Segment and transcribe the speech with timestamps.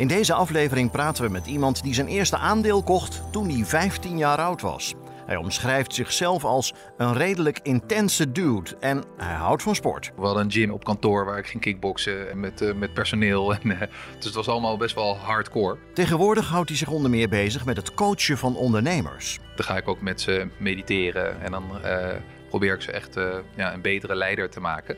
[0.00, 4.18] In deze aflevering praten we met iemand die zijn eerste aandeel kocht toen hij 15
[4.18, 4.94] jaar oud was.
[5.26, 10.12] Hij omschrijft zichzelf als een redelijk intense dude en hij houdt van sport.
[10.16, 13.54] We hadden een gym op kantoor waar ik ging kickboksen en met, uh, met personeel.
[13.54, 13.80] En, uh,
[14.16, 15.76] dus het was allemaal best wel hardcore.
[15.94, 19.38] Tegenwoordig houdt hij zich onder meer bezig met het coachen van ondernemers.
[19.56, 22.08] Dan ga ik ook met ze mediteren en dan uh,
[22.48, 23.14] probeer ik ze echt
[23.56, 24.96] ja, een betere leider te maken.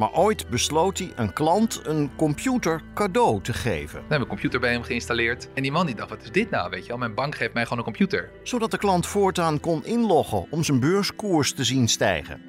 [0.00, 3.94] Maar ooit besloot hij een klant een computer cadeau te geven.
[3.94, 5.48] We hebben een computer bij hem geïnstalleerd.
[5.54, 6.98] En die man die dacht, wat is dit nou, weet je wel?
[6.98, 8.30] Mijn bank geeft mij gewoon een computer.
[8.42, 12.40] Zodat de klant voortaan kon inloggen om zijn beurskoers te zien stijgen.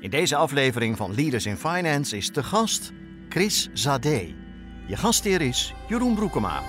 [0.00, 2.92] In deze aflevering van Leaders in Finance is te gast
[3.28, 4.34] Chris Zadé.
[4.86, 6.62] Je gastheer is Jeroen Broekema.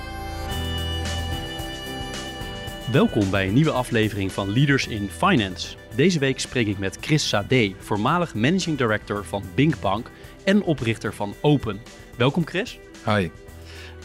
[2.91, 5.80] Welkom bij een nieuwe aflevering van Leaders in Finance.
[5.95, 10.11] Deze week spreek ik met Chris Sade, voormalig managing director van Bink Bank
[10.43, 11.81] en oprichter van Open.
[12.17, 12.79] Welkom Chris.
[13.05, 13.29] Hi.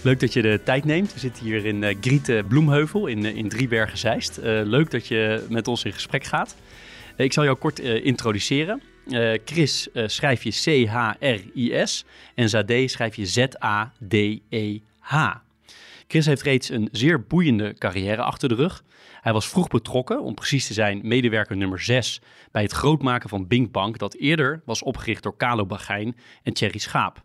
[0.02, 1.12] Leuk dat je de tijd neemt.
[1.12, 4.38] We zitten hier in uh, Griete Bloemheuvel in, uh, in Driebergen-Zeist.
[4.38, 6.56] Uh, leuk dat je met ons in gesprek gaat.
[7.16, 8.82] ik zal jou kort introduceren.
[9.44, 15.14] Chris schrijf je C-H-R-I-S en Sade schrijf je Z-A-D-E-H.
[16.08, 18.84] Chris heeft reeds een zeer boeiende carrière achter de rug.
[19.26, 23.46] Hij was vroeg betrokken, om precies te zijn medewerker nummer 6 bij het grootmaken van
[23.46, 27.24] Bink Bank, dat eerder was opgericht door Carlo Bagijn en Thierry Schaap.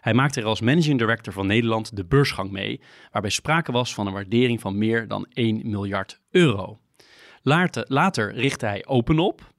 [0.00, 4.06] Hij maakte er als managing director van Nederland de beursgang mee, waarbij sprake was van
[4.06, 6.80] een waardering van meer dan 1 miljard euro.
[7.42, 9.52] Later, richtte hij Open op,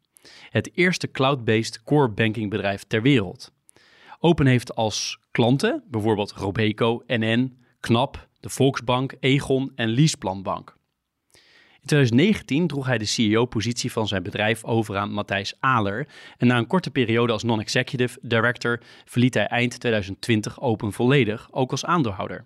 [0.50, 3.54] het eerste cloud-based core banking bedrijf ter wereld.
[4.20, 10.82] Open heeft als klanten bijvoorbeeld Robeco, NN, KNAP, de Volksbank, Egon en Leaseplanbank.
[11.84, 16.08] In 2019 droeg hij de CEO-positie van zijn bedrijf over aan Matthijs Aler.
[16.38, 21.72] En na een korte periode als non-executive director verliet hij eind 2020 Open volledig, ook
[21.72, 22.46] als aandeelhouder.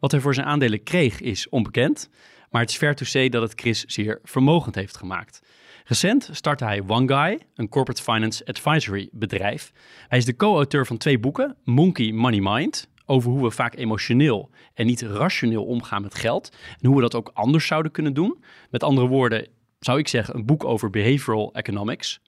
[0.00, 2.10] Wat hij voor zijn aandelen kreeg is onbekend,
[2.50, 5.42] maar het is fair to say dat het Chris zeer vermogend heeft gemaakt.
[5.84, 9.72] Recent startte hij One Guy, een corporate finance advisory bedrijf.
[10.08, 14.50] Hij is de co-auteur van twee boeken, Monkey Money Mind, over hoe we vaak emotioneel
[14.74, 16.56] en niet rationeel omgaan met geld.
[16.80, 18.44] En hoe we dat ook anders zouden kunnen doen.
[18.70, 19.48] Met andere woorden,
[19.78, 22.20] zou ik zeggen, een boek over behavioral economics.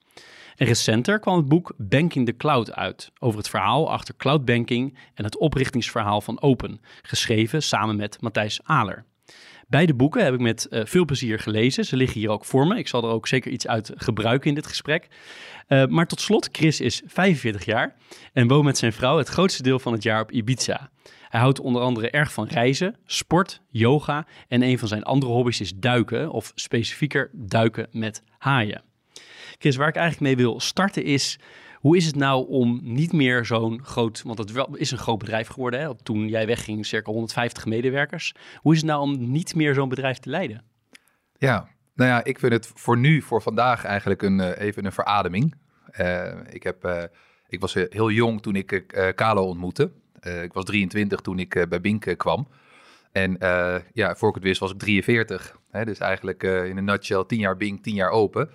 [0.55, 5.23] En recenter kwam het boek Banking the Cloud uit, over het verhaal achter cloudbanking en
[5.23, 9.05] het oprichtingsverhaal van Open, geschreven samen met Matthijs Aler.
[9.73, 11.85] Beide boeken heb ik met uh, veel plezier gelezen.
[11.85, 12.77] Ze liggen hier ook voor me.
[12.77, 15.07] Ik zal er ook zeker iets uit gebruiken in dit gesprek.
[15.67, 17.95] Uh, maar tot slot, Chris is 45 jaar
[18.33, 20.89] en woont met zijn vrouw het grootste deel van het jaar op Ibiza.
[21.29, 25.59] Hij houdt onder andere erg van reizen, sport, yoga en een van zijn andere hobby's
[25.59, 28.83] is duiken, of specifieker duiken met haaien.
[29.57, 31.39] Chris, waar ik eigenlijk mee wil starten is,
[31.83, 35.47] hoe is het nou om niet meer zo'n groot, want het is een groot bedrijf
[35.47, 35.95] geworden, hè?
[36.03, 38.35] toen jij wegging circa 150 medewerkers.
[38.55, 40.63] Hoe is het nou om niet meer zo'n bedrijf te leiden?
[41.37, 45.55] Ja, nou ja, ik vind het voor nu, voor vandaag eigenlijk een, even een verademing.
[45.99, 47.03] Uh, ik, heb, uh,
[47.47, 49.91] ik was heel jong toen ik uh, Kalo ontmoette.
[50.21, 52.47] ik was 23 toen ik bij Bink kwam.
[53.11, 53.37] En
[53.93, 55.57] ja, voor ik het wist was ik 43.
[55.71, 58.49] Hè, dus eigenlijk in een nutshell 10 jaar Bink, 10 jaar open.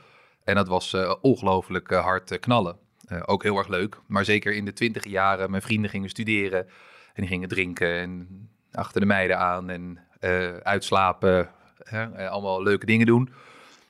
[0.44, 2.87] En dat was ongelooflijk hard knallen.
[3.25, 4.01] Ook heel erg leuk.
[4.07, 6.67] Maar zeker in de twintig jaren, mijn vrienden gingen studeren.
[7.15, 8.29] En die gingen drinken en
[8.73, 9.99] achter de meiden aan en
[10.63, 11.51] uitslapen.
[12.17, 13.33] allemaal leuke dingen doen.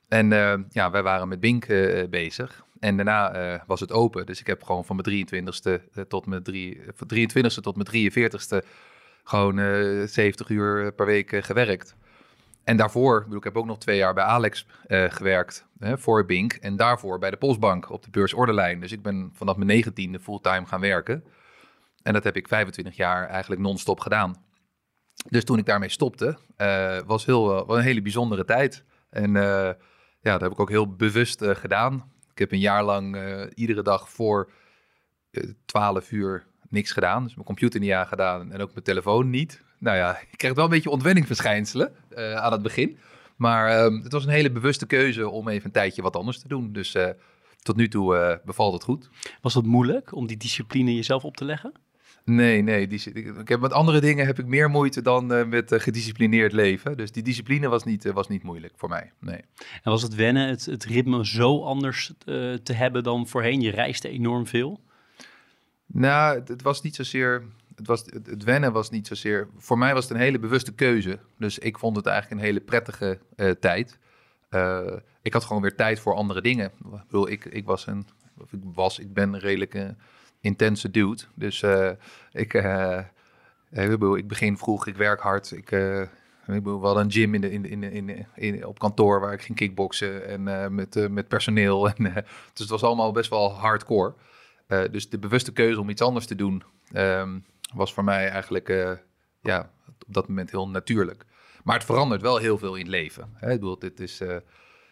[0.09, 0.29] En
[0.71, 1.67] ja, wij waren met Bink
[2.11, 2.65] bezig.
[2.81, 4.27] En daarna was het open.
[4.27, 8.67] Dus ik heb gewoon van mijn 23ste uh, tot mijn drie, 23ste tot mijn 43ste
[9.25, 11.97] gewoon uh, eh, 70 uur per week gewerkt.
[12.69, 16.53] En daarvoor, bedoel, ik heb ook nog twee jaar bij Alex gewerkt voor Bink.
[16.53, 18.81] En daarvoor bij de Postbank op de beursorderlijn.
[18.81, 21.25] Dus ik ben vanaf mijn negentiende fulltime gaan werken.
[22.03, 24.37] En dat heb ik 25 jaar eigenlijk non-stop gedaan.
[25.29, 26.39] Dus toen ik daarmee stopte,
[27.07, 28.85] was heel, een hele bijzondere tijd.
[29.11, 29.77] En ja,
[30.21, 32.13] dat heb ik ook heel bewust gedaan.
[32.31, 33.17] Ik heb een jaar lang
[33.55, 34.51] iedere dag voor
[35.31, 37.23] uh, eh, 12 uur niks gedaan.
[37.23, 39.67] Dus mijn computer niet aangedaan en ook mijn telefoon niet.
[39.79, 42.99] Nou ja, ik kreeg wel een beetje ontwenningsverschijnselen uh, aan het begin.
[43.37, 46.49] Maar ehm, het was een hele bewuste keuze om even een tijdje wat anders te
[46.49, 46.73] doen.
[46.73, 46.97] Dus
[47.63, 49.09] tot nu toe bevalt het goed.
[49.41, 51.73] Was het moeilijk om die discipline jezelf op te leggen?
[52.29, 52.87] Nee, nee.
[52.87, 56.53] Die, ik heb met andere dingen heb ik meer moeite dan uh, met uh, gedisciplineerd
[56.53, 56.97] leven.
[56.97, 59.13] Dus die discipline was niet, uh, was niet moeilijk voor mij.
[59.21, 59.41] Nee.
[59.83, 62.13] En was het wennen, het, het ritme zo anders
[62.63, 63.61] te hebben dan voorheen?
[63.61, 64.81] Je reisde enorm veel.
[65.87, 67.45] Nou, het, het was niet zozeer.
[67.79, 69.49] Het, was, het, wennen was niet zozeer.
[69.57, 71.19] Voor mij was het een hele bewuste keuze.
[71.39, 73.19] Dus ik vond het eigenlijk een hele prettige
[73.61, 73.99] tijd.
[75.23, 76.67] ik had gewoon weer tijd voor andere dingen.
[76.67, 78.07] Ik bedoel, ik, ik was een.
[78.39, 79.97] Of ik was, ik ben een redelijke
[80.41, 81.23] intense dude.
[81.35, 81.91] Dus uh,
[82.33, 82.55] ik,
[84.17, 85.53] ik begin vroeg, ik werk hard.
[85.53, 85.71] Ik,
[86.47, 90.75] ik hadden een gym in in, in, in, op kantoor waar ik ging kickboksen en
[90.75, 91.89] met, met personeel.
[91.91, 94.15] En, dus het was allemaal best wel hardcore.
[94.67, 96.63] dus de bewuste keuze om iets anders te doen
[96.95, 98.69] um, was voor mij eigenlijk
[99.41, 101.25] ja, op dat moment heel natuurlijk.
[101.65, 103.31] Maar het verandert wel heel veel in het leven.
[103.35, 103.53] Hè?
[103.53, 104.19] Ik bedoel, dit is,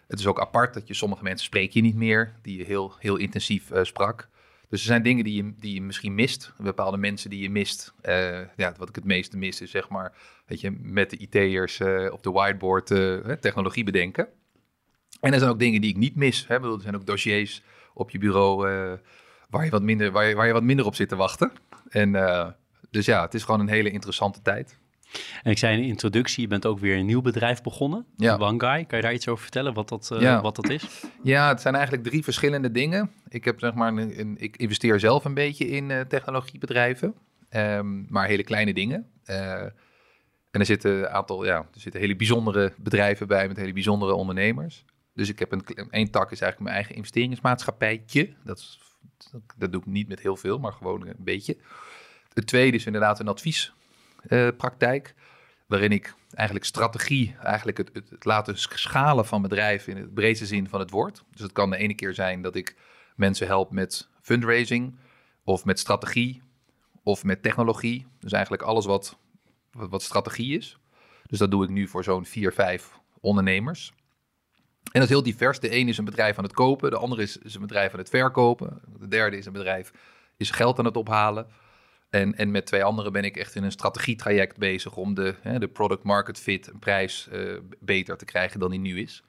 [0.06, 2.94] het is ook apart dat je sommige mensen spreek je niet meer, die je heel,
[2.98, 4.28] heel intensief sprak.
[4.68, 7.94] Dus er zijn dingen die je, die je misschien mist, bepaalde mensen die je mist.
[8.56, 10.12] Ja, wat ik het meeste mis is zeg maar,
[10.46, 11.80] weet je, met de IT'ers
[12.10, 12.86] op de whiteboard
[13.40, 14.28] technologie bedenken.
[15.20, 16.46] En er zijn ook dingen die ik niet mis.
[16.46, 16.74] Hè.
[16.74, 17.62] Er zijn ook dossiers
[17.94, 18.56] op je bureau
[19.50, 21.52] waar, je wat minder, waar, je, waar je wat minder op zit te wachten.
[21.88, 22.12] En
[22.96, 24.78] dus ja, het is gewoon een hele interessante tijd.
[25.42, 28.38] En ik zei in de introductie, je bent ook weer een nieuw bedrijf begonnen, ja.
[28.38, 28.86] Wangai.
[28.86, 31.04] Kan je daar iets over vertellen, wat dat, uh, wat dat is?
[31.22, 33.10] Ja, het zijn eigenlijk drie verschillende dingen.
[33.28, 37.14] Ik, heb, zeg maar, een, ik investeer zelf een beetje in uh, technologiebedrijven,
[37.50, 39.06] um, maar hele kleine dingen.
[39.26, 39.62] Uh,
[40.50, 44.14] en er zitten een aantal, ja, er zitten hele bijzondere bedrijven bij met hele bijzondere
[44.14, 44.84] ondernemers.
[45.14, 48.34] Dus ik heb een, één tak is eigenlijk mijn eigen investeringsmaatschappijtje.
[48.44, 48.78] Dat,
[49.56, 51.56] dat doe ik niet met heel veel, maar gewoon een beetje.
[52.36, 53.72] Het tweede is inderdaad een advies
[54.28, 55.14] uh, praktijk.
[55.66, 60.68] Waarin ik eigenlijk strategie, eigenlijk het, het, laten schalen van bedrijven in het breedste zin
[60.68, 61.24] van het woord.
[61.30, 62.76] Dus het kan de ene keer zijn dat ik
[63.14, 64.98] mensen help met fundraising,
[65.44, 66.42] of met strategie,
[67.02, 68.06] of met technologie.
[68.20, 69.18] Dus eigenlijk alles wat,
[69.70, 70.78] wat, strategie is.
[71.26, 73.92] Dus dat doe ik nu voor zo'n vier, vijf ondernemers.
[74.82, 75.60] En dat is heel divers.
[75.60, 77.98] De ene is een bedrijf aan het kopen, de andere is, is een bedrijf aan
[77.98, 78.80] het verkopen.
[78.98, 79.92] De derde is een bedrijf
[80.36, 81.46] is geld aan het ophalen.
[82.16, 85.58] En, en met twee anderen ben ik echt in een strategietraject bezig om de, hè,
[85.58, 89.22] de product market fit, een prijs uh, beter te krijgen dan die nu is.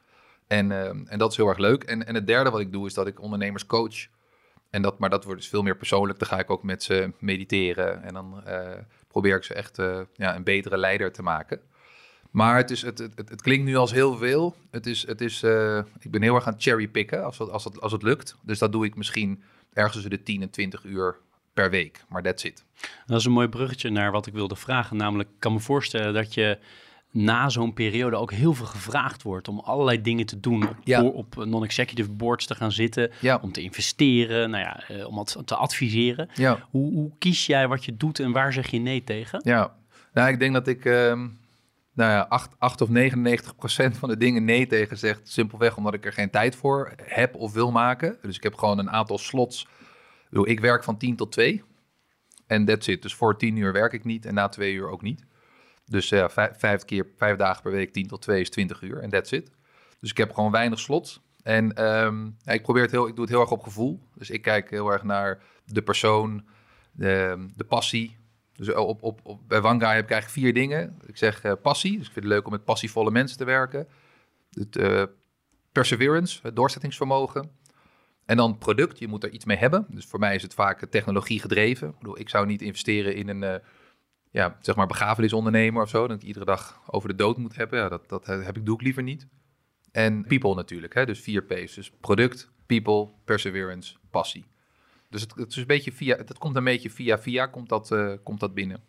[0.47, 1.83] En, uh, en dat is heel erg leuk.
[1.83, 4.07] En, en het derde wat ik doe is dat ik ondernemers coach.
[4.69, 6.19] En dat, maar dat wordt dus veel meer persoonlijk.
[6.19, 8.69] Dan ga ik ook met ze mediteren en dan uh,
[9.07, 9.77] probeer ik ze echt
[10.13, 11.59] ja, een betere leider te maken.
[12.31, 14.55] Maar het, is, het, het, het, klinkt nu als heel veel.
[14.71, 15.43] Het is, het is,
[15.99, 18.35] ik ben heel erg aan cherrypicken als, als, als het lukt.
[18.41, 19.43] Dus dat doe ik misschien
[19.73, 21.17] ergens tussen de 10 en 20 uur
[21.57, 22.03] per week.
[22.09, 22.63] Maar that's it.
[23.05, 24.97] Dat is een mooi bruggetje naar wat ik wilde vragen.
[24.97, 26.57] Namelijk, ik kan me voorstellen dat je
[27.11, 30.69] na zo'n periode ook heel veel gevraagd wordt om allerlei dingen te doen.
[30.83, 31.03] Ja.
[31.03, 33.39] op non-executive boards te gaan zitten, ja.
[33.41, 36.29] om te investeren, nou ja, eh, om te adviseren.
[36.33, 36.67] Ja.
[36.69, 39.41] Hoe, hoe, kies jij wat je doet en waar zeg je nee tegen?
[39.43, 39.75] Ja,
[40.13, 40.93] nou, ik denk dat ik uh,
[41.93, 45.19] nou ja, 8, 8 of 99 procent van de dingen nee tegen zeg.
[45.23, 48.17] Simpelweg omdat ik er geen tijd voor heb of wil maken.
[48.21, 49.67] Dus ik heb gewoon een aantal slots
[50.29, 51.63] ik werk van 10 tot 2.
[52.47, 53.01] En that's it.
[53.01, 55.25] Dus voor 10 uur werk ik niet en na 2 uur ook niet.
[55.85, 59.09] Dus ja, vijf, keer, vijf dagen per week, 10 tot 2 is 20 uur en
[59.09, 59.51] that's it.
[59.99, 61.21] Dus ik heb gewoon weinig slots.
[61.43, 63.99] En um, ja, ik probeer het heel, ik doe het heel erg op gevoel.
[64.15, 66.45] Dus ik kijk heel erg naar de persoon,
[66.91, 68.17] de, de passie.
[68.53, 70.99] Dus op, op, op, bij Wanga heb ik eigenlijk vier dingen.
[71.05, 73.87] Ik zeg uh, passie, dus ik vind het leuk om met passievolle mensen te werken.
[74.51, 75.09] Het,
[75.71, 77.51] perseverance, het doorzettingsvermogen.
[78.27, 79.85] En dan product, je moet er iets mee hebben.
[79.89, 81.87] Dus voor mij is het vaak technologie gedreven.
[81.87, 83.55] Ik, bedoel, ik zou niet investeren in een uh,
[84.31, 86.07] ja, zeg maar begrafenisondernemer of zo.
[86.07, 87.79] Dat ik iedere dag over de dood moet hebben.
[87.79, 89.27] Ja, dat, dat heb ik, doe ik liever niet.
[89.91, 91.05] En people natuurlijk, hè?
[91.05, 91.73] dus vier P's.
[91.73, 94.45] Dus product, people, perseverance, passie.
[95.09, 98.13] Dus het, is een beetje via, dat komt een beetje via via, komt dat, uh,
[98.23, 98.83] komt dat binnen.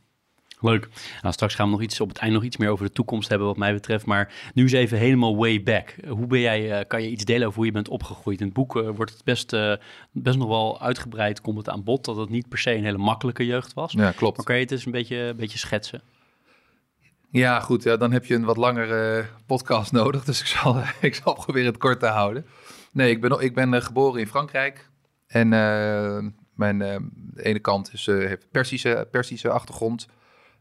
[0.60, 0.88] Leuk.
[1.22, 3.28] Nou, straks gaan we nog iets op het eind nog iets meer over de toekomst
[3.28, 4.06] hebben, wat mij betreft.
[4.06, 5.94] Maar nu is even helemaal way back.
[6.08, 8.40] Hoe ben jij, uh, kan je iets delen over hoe je bent opgegroeid?
[8.40, 9.72] In het boek uh, wordt het best, uh,
[10.12, 12.98] best nog wel uitgebreid, komt het aan bod, dat het niet per se een hele
[12.98, 13.92] makkelijke jeugd was.
[13.92, 14.36] Ja, klopt.
[14.36, 16.02] Maar kan je het eens een beetje, een beetje schetsen?
[17.30, 17.82] Ja, goed.
[17.82, 20.24] Ja, dan heb je een wat langere podcast nodig.
[20.24, 22.46] Dus ik zal, ik zal proberen het kort te houden.
[22.92, 24.90] Nee, ik ben, ik ben geboren in Frankrijk.
[25.26, 25.48] En
[26.54, 30.08] mijn de ene kant is, heeft Persische, Persische achtergrond.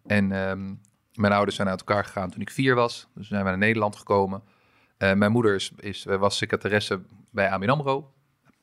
[0.08, 0.74] En ehm,
[1.14, 3.08] mijn ouders zijn uit elkaar gegaan toen ik vier was.
[3.14, 4.44] Dus zijn we naar Nederland gekomen.
[4.98, 8.12] Uh, mijn moeder is, is, was secretaresse bij ABN AMRO.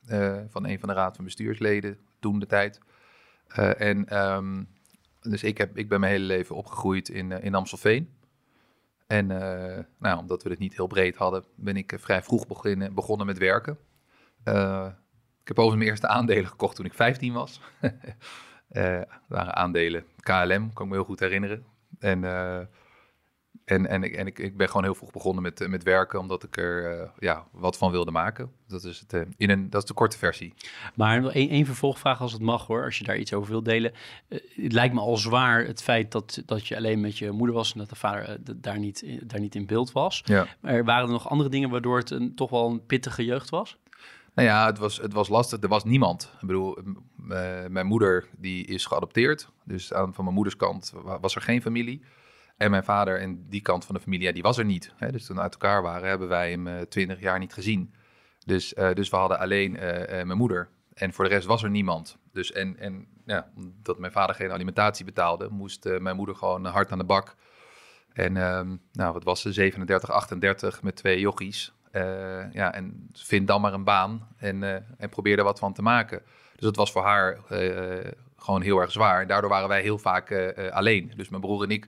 [0.09, 2.81] Uh, van een van de raad van bestuursleden toen de tijd.
[3.79, 4.69] En um,
[5.21, 8.09] dus ik, heb, ik ben mijn hele leven opgegroeid in, in Amstelveen.
[9.07, 9.27] En
[9.99, 13.39] nou, omdat we het niet heel breed hadden, ben ik vrij vroeg beginnen, begonnen met
[13.39, 13.79] werken.
[14.43, 17.61] ik heb overigens mijn eerste aandelen gekocht toen ik 15 was.
[18.77, 21.65] Uh, waren aandelen KLM, kan ik me heel goed herinneren.
[21.99, 22.59] En, uh,
[23.65, 26.43] en, en, ik, en ik, ik ben gewoon heel vroeg begonnen met, met werken, omdat
[26.43, 28.51] ik er ja, wat van wilde maken.
[28.69, 30.55] Dat is, het, in een, dat is de korte versie.
[30.95, 33.93] Maar één, één vervolgvraag als het mag hoor, als je daar iets over wilt delen.
[34.29, 37.73] het lijkt me al zwaar het feit dat, dat je alleen met je moeder was
[37.73, 40.23] en dat de vader daar, niet, daar niet in beeld was.
[40.25, 40.47] Ja.
[40.61, 43.79] Maar waren er nog andere dingen waardoor het een, toch wel een pittige jeugd was?
[44.35, 45.63] Nou ja, het was, het was lastig.
[45.63, 46.33] Er was niemand.
[46.41, 46.79] Ik bedoel,
[47.69, 49.51] mijn moeder die is geadopteerd.
[49.65, 52.03] Dus aan, van mijn moeders kant was er geen familie.
[52.57, 54.93] En mijn vader en die kant van de familie, die was er niet.
[54.97, 55.13] Hè?
[55.13, 57.95] Dus toen we uit elkaar waren, hebben wij hem uh, twintig jaar niet gezien.
[58.47, 59.73] Dus, uh, dus we hadden alleen
[60.09, 60.69] mijn moeder.
[60.95, 62.19] En voor de rest was er niemand.
[62.33, 66.93] Dus en, en ja, omdat mijn vader geen alimentatie betaalde, moest mijn moeder gewoon hard
[66.93, 67.37] aan de bak.
[68.13, 69.53] En ehm, nou, wat was ze?
[69.53, 71.73] 37, 38 met twee jochies.
[71.95, 75.73] Uh, ja, en vind dan maar een baan en, uh, en probeer er wat van
[75.73, 76.23] te maken.
[76.53, 79.21] Dus dat was voor haar uh, gewoon heel erg zwaar.
[79.21, 81.13] En daardoor waren wij heel vaak alleen.
[81.17, 81.87] Dus mijn broer en ik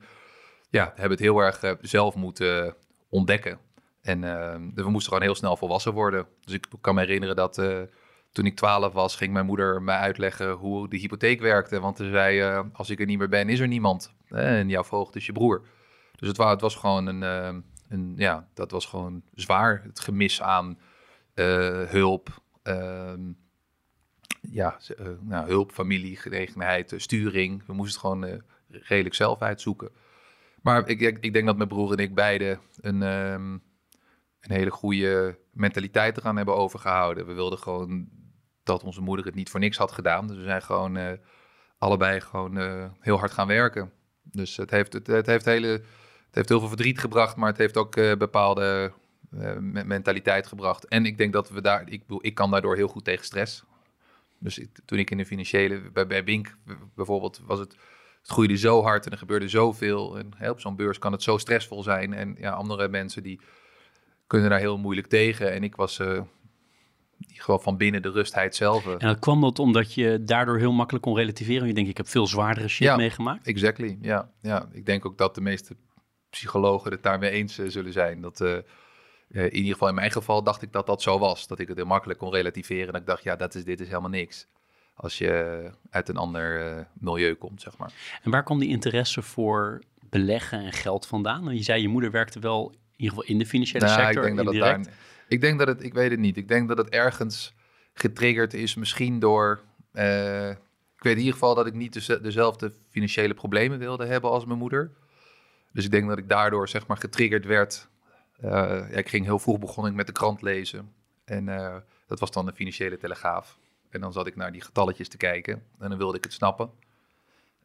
[0.70, 2.74] ja, hebben het heel erg zelf moeten
[3.08, 3.58] ontdekken.
[4.02, 4.20] En
[4.74, 6.26] dus we moesten gewoon heel snel volwassen worden.
[6.44, 7.54] Dus ik kan me herinneren dat
[8.32, 11.80] toen ik 12 was, ging mijn moeder mij uitleggen hoe de hypotheek werkte.
[11.80, 14.12] Want ze zei, als ik er niet meer ben, is er niemand.
[14.28, 15.62] En jouw voogd is je broer.
[16.16, 19.82] Dus het was, het was gewoon een en ja, dat was gewoon zwaar.
[19.82, 20.78] Het gemis aan
[21.34, 22.42] uh, hulp.
[22.64, 23.12] Uh,
[24.40, 27.66] ja, uh, nou, hulp, familie, genegenheid, sturing.
[27.66, 29.90] We moesten het gewoon redelijk zelf uitzoeken.
[30.62, 33.62] Maar ik, ik, denk dat mijn broer en ik beide een, um,
[34.40, 37.26] een hele goede mentaliteit eraan hebben overgehouden.
[37.26, 38.08] We wilden gewoon
[38.62, 40.26] dat onze moeder het niet voor niks had gedaan.
[40.26, 41.18] Dus we zijn gewoon
[41.78, 42.56] allebei gewoon
[43.00, 43.92] heel hard gaan werken.
[44.22, 45.82] Dus het heeft, het heeft hele
[46.36, 48.92] heeft heel veel verdriet gebracht, maar het heeft ook uh, bepaalde
[49.34, 50.88] uh, mentaliteit gebracht.
[50.88, 53.64] En ik denk dat we daar, ik, ik kan daardoor heel goed tegen stress.
[54.38, 56.56] Dus ik, toen ik in de financiële, bij, bij Bink
[56.94, 57.72] bijvoorbeeld, was het,
[58.20, 60.18] het groeide zo hard en er gebeurde zoveel.
[60.18, 62.14] En hè, op zo'n beurs kan het zo stressvol zijn.
[62.14, 63.40] En ja, andere mensen die
[64.26, 65.52] kunnen daar heel moeilijk tegen.
[65.52, 66.20] En ik was uh,
[67.20, 68.86] gewoon van binnen de rustheid zelf.
[68.86, 71.66] En dat kwam dat omdat je daardoor heel makkelijk kon relativeren?
[71.66, 73.46] Je denkt, ik heb veel zwaardere shit ja, meegemaakt.
[73.46, 74.68] Exactly, ja, ja.
[74.72, 75.76] Ik denk ook dat de meeste
[76.30, 78.20] psychologen het daarmee eens uh, zullen zijn.
[78.20, 78.56] Dat uh,
[79.28, 81.46] in ieder geval in mijn geval dacht ik dat dat zo was.
[81.46, 82.94] Dat ik het heel makkelijk kon relativeren.
[82.94, 84.46] En ik dacht, ja, dat is, dit is helemaal niks.
[84.94, 87.92] Als je uit een ander uh, milieu komt, zeg maar.
[88.22, 91.56] En waar kwam die interesse voor beleggen en geld vandaan?
[91.56, 94.26] Je zei, je moeder werkte wel in ieder geval in de financiële nou, sector.
[94.26, 94.80] Ik denk, dat daar,
[95.28, 96.36] ik denk dat het, ik weet het niet.
[96.36, 97.54] Ik denk dat het ergens
[97.94, 99.60] getriggerd is, misschien door...
[100.96, 104.44] ik weet in ieder geval dat ik niet de, dezelfde financiële problemen wilde hebben als
[104.44, 104.90] mijn moeder.
[105.76, 107.88] Dus ik denk dat ik daardoor zeg maar getriggerd werd.
[108.44, 110.92] Uh, ja, ik ging heel vroeg begonnen met de krant lezen.
[111.24, 113.58] En uh, dat was dan de financiële telegraaf.
[113.90, 115.62] En dan zat ik naar die getalletjes te kijken.
[115.78, 116.70] En dan wilde ik het snappen.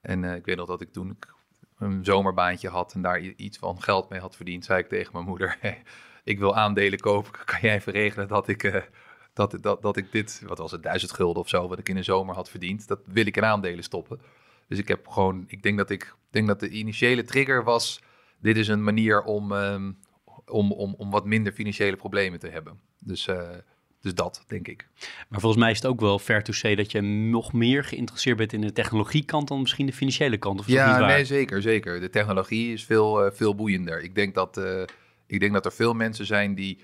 [0.01, 1.33] En uh, ik weet nog dat ik toen ik
[1.77, 5.25] een zomerbaantje had en daar iets van geld mee had verdiend, zei ik tegen mijn
[5.25, 5.57] moeder:
[6.23, 7.31] Ik wil aandelen kopen.
[7.45, 8.89] Kan jij even regelen dat ik,
[9.33, 11.97] dat, dat, dat ik dit, wat was het, duizend gulden of zo, wat ik in
[11.97, 14.21] een zomer had verdiend, dat wil ik in aandelen stoppen.
[14.71, 18.01] Dus ik heb gewoon, ik denk dat ik denk dat de initiële trigger was,
[18.39, 19.97] dit is een manier om, um,
[20.45, 22.79] om, om, om wat minder financiële problemen te hebben.
[22.99, 23.49] Dus, uh,
[24.01, 24.87] dus dat, denk ik.
[25.29, 28.37] Maar volgens mij is het ook wel fair to say dat je nog meer geïnteresseerd
[28.37, 30.59] bent in de technologiekant dan misschien de financiële kant.
[30.59, 31.99] Of ja, niet nee, zeker, zeker.
[31.99, 34.01] De technologie is veel, uh, veel boeiender.
[34.03, 34.83] Ik denk, dat, uh,
[35.27, 36.79] ik denk dat er veel mensen zijn die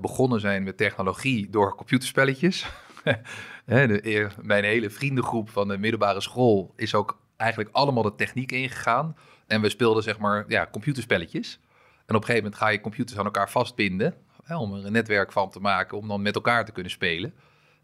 [0.00, 2.66] begonnen zijn met technologie door computerspelletjes.
[3.70, 9.16] de, mijn hele vriendengroep van de middelbare school is ook eigenlijk allemaal de techniek ingegaan.
[9.46, 11.60] En we speelden zeg maar ja, computerspelletjes.
[12.06, 14.14] En op een gegeven moment ga je computers aan elkaar vastbinden.
[14.48, 17.34] Om er een netwerk van te maken, om dan met elkaar te kunnen spelen.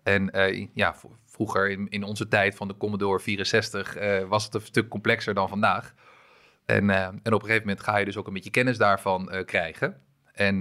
[0.03, 4.55] En uh, ja, vroeger in, in onze tijd van de Commodore 64 uh, was het
[4.55, 5.95] een stuk complexer dan vandaag.
[6.65, 10.01] En, en op een gegeven moment ga je dus ook een beetje kennis daarvan krijgen.
[10.33, 10.59] En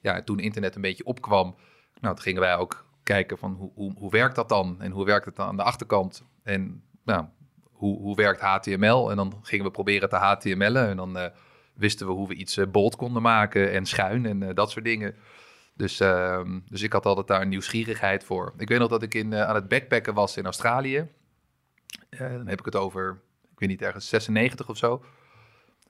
[0.00, 1.56] ja, toen internet een beetje opkwam,
[2.00, 4.76] nou, gingen wij ook kijken van hoe, hoe, hoe werkt dat dan?
[4.80, 6.24] En hoe werkt het dan aan de achterkant?
[6.42, 7.24] En nou,
[7.72, 9.10] hoe, hoe werkt HTML?
[9.10, 10.88] En dan gingen we proberen te HTML'en.
[10.88, 11.26] En dan uh,
[11.74, 14.84] wisten we hoe we iets uh, bold konden maken en schuin en uh, dat soort
[14.84, 15.14] dingen.
[15.74, 18.54] Dus, ehm, dus ik had altijd daar een nieuwsgierigheid voor.
[18.56, 21.08] Ik weet nog dat ik in, aan het backpacken was in Australië.
[22.18, 25.04] dan heb ik het over, ik weet niet, ergens 96 of zo.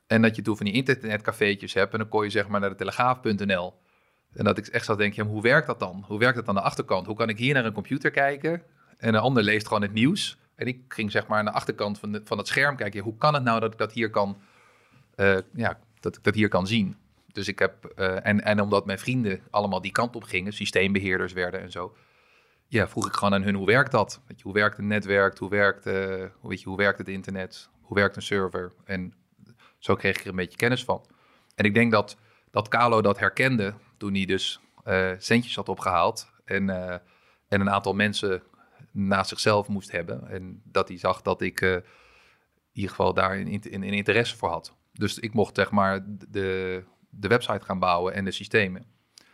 [0.06, 1.92] En dat je toen van die internetcafeetjes hebt.
[1.92, 3.74] En dan kon je zeg maar naar de telegraaf.nl.
[4.34, 6.04] En dat ik echt zat denken, ja, hoe werkt dat dan?
[6.06, 7.06] Hoe werkt het aan de achterkant?
[7.06, 8.62] Hoe kan ik hier naar een computer kijken?
[8.98, 10.38] En een ander leest gewoon het nieuws.
[10.54, 13.02] En ik ging zeg maar aan de achterkant van, van het scherm kijken.
[13.02, 14.36] hoe kan het nou dat ik dat hier kan,
[15.16, 16.96] uh, ja, dat ik dat hier kan zien?
[17.32, 21.32] Dus ik heb, uh, en, en omdat mijn vrienden allemaal die kant op gingen, systeembeheerders
[21.32, 21.96] werden en zo.
[22.68, 24.20] ja, vroeg ik gewoon aan hun, hoe werkt dat?
[24.36, 25.38] Je, hoe werkt een netwerk?
[25.38, 27.68] Hoe werkt, uh, weet je, hoe werkt het internet?
[27.80, 28.72] Hoe werkt een server?
[28.84, 29.14] En
[29.78, 31.06] zo kreeg ik er een beetje kennis van.
[31.54, 32.16] En ik denk dat,
[32.50, 36.92] dat Carlo dat herkende toen hij dus uh, centjes had opgehaald en, uh,
[37.48, 38.42] en een aantal mensen
[38.90, 40.28] naast zichzelf moest hebben.
[40.28, 41.82] En dat hij zag dat ik in
[42.72, 44.74] ieder geval daar een, een, een interesse voor had.
[44.92, 48.84] Dus ik mocht zeg maar de, de website gaan bouwen en de systemen.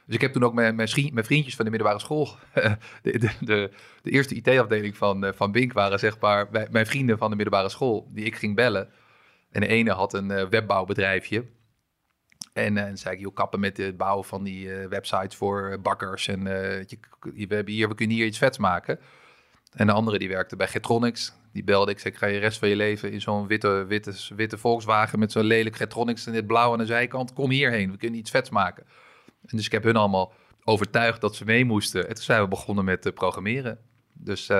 [0.07, 2.29] Dus ik heb toen ook mijn, mijn, vriendjes van de middelbare school,
[3.03, 3.71] de, de, de,
[4.03, 7.69] de eerste IT-afdeling van, eh, van Bink waren zeg maar mijn vrienden van de middelbare
[7.69, 8.89] school, die ik ging bellen.
[9.51, 11.45] En de ene had een webbouwbedrijfje.
[12.59, 16.29] En, uh, en zei ik, joh, kappen met het bouwen van die websites voor bakkers.
[16.29, 16.99] En je,
[17.49, 18.99] we, hebben hier, we kunnen hier iets vets maken.
[19.73, 21.33] En de andere die werkte bij Getronics.
[21.53, 24.35] Die belde ik, zei, ik ga je rest van je leven in zo'n witte, witte,
[24.35, 27.33] witte Volkswagen met zo'n lelijk Getronics en dit blauw aan de zijkant.
[27.33, 28.85] Kom hierheen, we kunnen iets vets maken.
[29.47, 30.33] En dus ik heb hun allemaal
[30.65, 32.09] overtuigd dat ze mee moesten.
[32.09, 33.79] En toen zijn we begonnen met programmeren.
[34.21, 34.59] Dus, uh,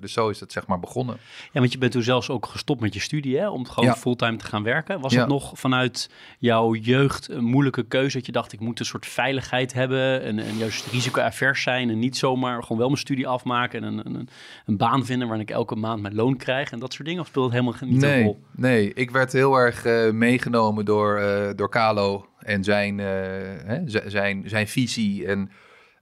[0.00, 1.16] dus zo is het zeg maar begonnen.
[1.52, 3.48] Ja, want je bent toen zelfs ook gestopt met je studie, hè?
[3.48, 5.00] Om gewoon fulltime te gaan werken.
[5.00, 8.16] Was het nog vanuit jouw jeugd een moeilijke keuze?
[8.16, 11.98] Dat je dacht, ik moet een soort veiligheid hebben en, en juist risicoavers zijn en
[11.98, 14.28] niet zomaar gewoon wel mijn studie afmaken en een, een,
[14.66, 17.20] een, baan vinden waarin ik elke maand mijn loon krijg en dat soort dingen?
[17.20, 18.42] Of speelt het helemaal niet nee, rol?
[18.50, 24.42] Nee, ik werd heel erg uh, meegenomen door, uh, door Kalo en zijn, hè, zijn,
[24.46, 25.50] zijn visie en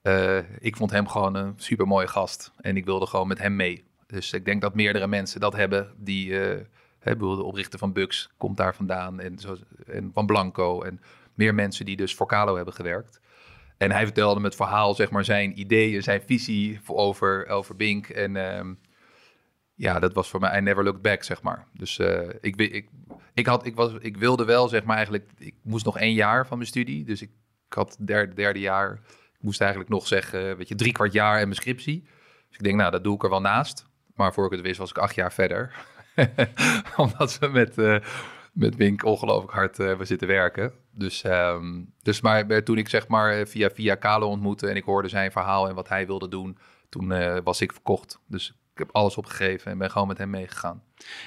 [0.02, 2.52] uh, ik vond hem gewoon een super mooie gast.
[2.60, 3.84] En ik wilde gewoon met hem mee.
[4.06, 5.92] Dus ik denk dat meerdere mensen dat hebben.
[5.96, 6.60] Die, uh,
[6.98, 9.20] hè, de oprichter van Bugs komt daar vandaan.
[9.20, 9.56] En, zo,
[9.86, 10.82] en van Blanco.
[10.82, 11.00] En
[11.34, 13.20] meer mensen die dus voor Calo hebben gewerkt.
[13.76, 18.08] En hij vertelde me het verhaal, zeg maar, zijn ideeën, zijn visie over, over Bink.
[18.08, 18.60] En uh,
[19.74, 21.66] ja, dat was voor mij, I never looked back, zeg maar.
[21.72, 22.88] Dus uh, ik, ik,
[23.34, 26.46] ik, had, ik, was, ik wilde wel, zeg maar, eigenlijk, ik moest nog één jaar
[26.46, 27.04] van mijn studie.
[27.04, 27.30] Dus ik,
[27.68, 29.00] had derde, derde jaar
[29.42, 32.02] moest eigenlijk nog zeggen, weet je, drie kwart jaar en mijn scriptie.
[32.48, 33.86] Dus ik denk, nou, dat doe ik er wel naast.
[34.14, 35.74] Maar voor ik het wist, was ik acht jaar verder.
[36.96, 37.98] Omdat we met, uh,
[38.52, 40.72] met Wink ongelooflijk hard uh, we zitten werken.
[40.90, 45.08] Dus, um, dus maar toen ik zeg maar via, via Kalo ontmoette en ik hoorde
[45.08, 48.18] zijn verhaal en wat hij wilde doen, toen was ik verkocht.
[48.26, 50.82] Dus ik heb alles opgegeven en ben gewoon met hem meegegaan.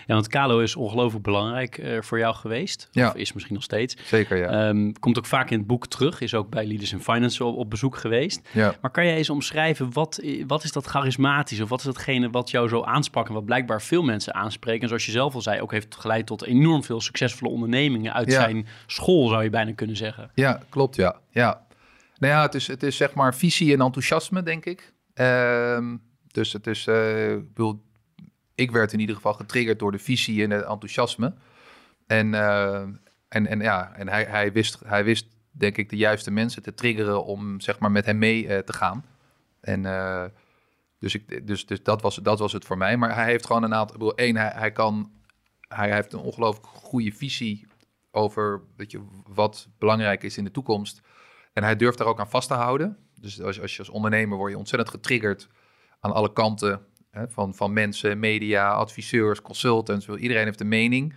[0.05, 2.87] Ja, want Kalo is ongelooflijk belangrijk uh, voor jou geweest.
[2.91, 3.07] Ja.
[3.07, 3.97] Of is misschien nog steeds.
[4.05, 4.67] Zeker, ja.
[4.67, 6.21] Um, komt ook vaak in het boek terug.
[6.21, 8.49] Is ook bij Leaders in Finance op, op bezoek geweest.
[8.51, 8.75] Ja.
[8.81, 11.59] Maar kan jij eens omschrijven, wat, wat is dat charismatisch?
[11.61, 14.81] Of wat is datgene wat jou zo aansprak en wat blijkbaar veel mensen aanspreken?
[14.81, 18.31] En zoals je zelf al zei, ook heeft geleid tot enorm veel succesvolle ondernemingen uit
[18.31, 18.41] Ja.
[18.41, 20.31] zijn school, zou je bijna kunnen zeggen.
[20.33, 21.15] Ja, klopt, ja.
[21.29, 21.63] ja.
[22.17, 24.93] Nou ja, het is, het is zeg maar visie en enthousiasme, denk ik.
[25.13, 25.95] Ehm,
[26.35, 27.35] dus het is, eh,
[28.55, 31.33] ik werd in ieder geval getriggerd door de visie en het enthousiasme.
[32.07, 32.81] En, eh,
[33.27, 36.73] en, en ja, en hij, hij, wist, hij wist, denk ik, de juiste mensen te
[36.73, 39.05] triggeren om zeg maar met hem mee eh, te gaan.
[39.61, 39.81] En
[40.99, 42.97] dus, ik, dus, dus dat, was, dat was het voor mij.
[42.97, 43.95] Maar hij heeft gewoon een aantal.
[43.95, 45.11] Ik bedoel, één, hij, hij kan.
[45.59, 47.67] Hij heeft een ongelooflijk goede visie
[48.11, 51.01] over weet je, wat belangrijk is in de toekomst.
[51.53, 52.97] En hij durft daar ook aan vast te houden.
[53.15, 55.47] Dus als, als je als ondernemer word je ontzettend getriggerd
[56.05, 56.85] aan alle kanten.
[57.11, 60.07] Hè, van, van mensen, media, adviseurs, consultants.
[60.07, 61.13] Iedereen heeft een mening.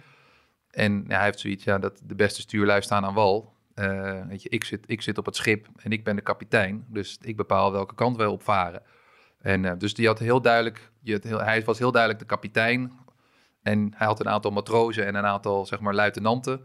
[0.70, 3.53] En ja, hij heeft zoiets, ja, dat de beste stuurlui staan aan wal.
[3.74, 6.85] Eh, weet je, ik, zit, ik zit op het schip en ik ben de kapitein.
[6.88, 8.83] Dus ik bepaal welke kant wij opvaren.
[9.40, 12.92] En uh, dus die had heel duidelijk, had heel, hij was heel duidelijk de kapitein.
[13.62, 16.64] En hij had een aantal matrozen en een aantal, zeg maar, luitenanten.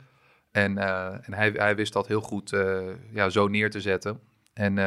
[0.52, 2.50] En, uh, en hij, hij wist dat heel goed
[3.12, 4.20] ja, zo neer te zetten.
[4.54, 4.78] En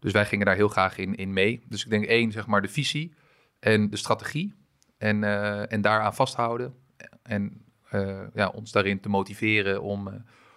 [0.00, 1.62] dus wij gingen daar heel graag in, in mee.
[1.68, 3.14] Dus ik denk één, zeg maar, de visie
[3.60, 4.54] en de strategie.
[4.98, 5.24] En,
[5.68, 6.74] en daaraan vasthouden.
[7.22, 10.14] En uh, ja, ons daarin te motiveren om, uh,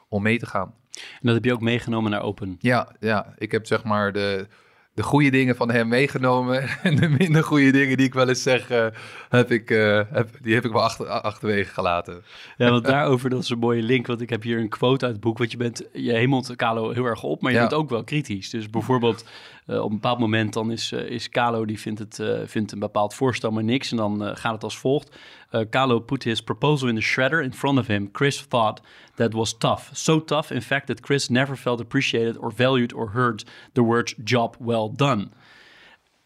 [0.08, 0.76] om mee te gaan.
[0.94, 2.56] En dat heb je ook meegenomen naar Open?
[2.60, 3.34] Ja, ja.
[3.38, 4.48] ik heb zeg maar de,
[4.94, 6.64] de goede dingen van hem meegenomen.
[6.84, 8.86] En de minder goede dingen die ik wel eens zeg, uh,
[9.30, 9.70] heb ik,
[10.10, 12.24] heb, die heb ik wel achter, achterwege gelaten.
[12.58, 14.08] Ja, want daarover, dat is een mooie link.
[14.08, 15.38] Want ik heb hier een quote uit het boek.
[15.38, 17.64] Want je bent, je hemelt Kalo heel erg op, maar je Ja.
[17.68, 18.50] bent ook wel kritisch.
[18.50, 19.26] Dus bijvoorbeeld
[19.68, 23.14] uh, op een bepaald moment dan is, is Kalo, die vindt, het, vindt een bepaald
[23.14, 23.92] voorstel maar niks.
[23.92, 25.16] En dan gaat het als volgt.
[25.54, 28.10] Uh, Kalo put his proposal in the shredder in front of him.
[28.12, 28.82] Chris thought
[29.16, 29.90] that was tough.
[29.92, 34.14] So tough, in fact, that Chris never felt appreciated or valued or heard the words
[34.24, 35.30] job well done.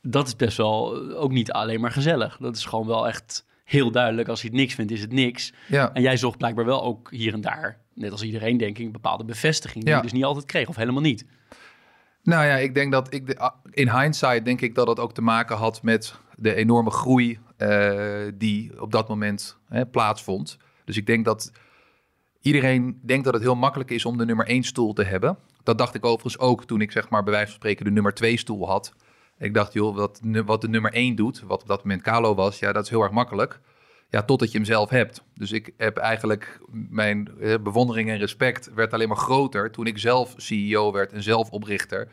[0.01, 2.37] Dat is best wel uh, ook niet alleen maar gezellig.
[2.39, 4.27] Dat is gewoon wel echt heel duidelijk.
[4.27, 5.53] Als hij het niks vindt, is het niks.
[5.67, 5.93] Ja.
[5.93, 8.91] En jij zocht blijkbaar wel ook hier en daar, net als iedereen denk ik, een
[8.91, 9.97] bepaalde bevestiging die Ja.
[9.99, 11.25] je dus niet altijd kreeg of helemaal niet.
[12.23, 15.13] Nou ja, ik denk dat ik de, ah, in hindsight denk ik dat het ook
[15.13, 17.39] te maken had met de enorme groei
[18.33, 20.57] die op dat moment hè, plaatsvond.
[20.85, 21.51] Dus ik denk dat
[22.41, 25.37] iedereen denkt dat het heel makkelijk is om de nummer één stoel te hebben.
[25.63, 28.13] Dat dacht ik overigens ook toen ik zeg maar bij wijze van spreken de nummer
[28.13, 28.93] twee stoel had.
[29.37, 32.59] Ik dacht, joh, wat, wat de nummer 1 doet, wat op dat moment Kalo was,
[32.59, 33.59] ja, dat is heel erg makkelijk.
[34.09, 35.23] Ja, totdat je hem zelf hebt.
[35.33, 39.97] Dus ik heb eigenlijk mijn eh, bewondering en respect werd alleen maar groter toen ik
[39.97, 42.07] zelf CEO werd en zelf oprichter.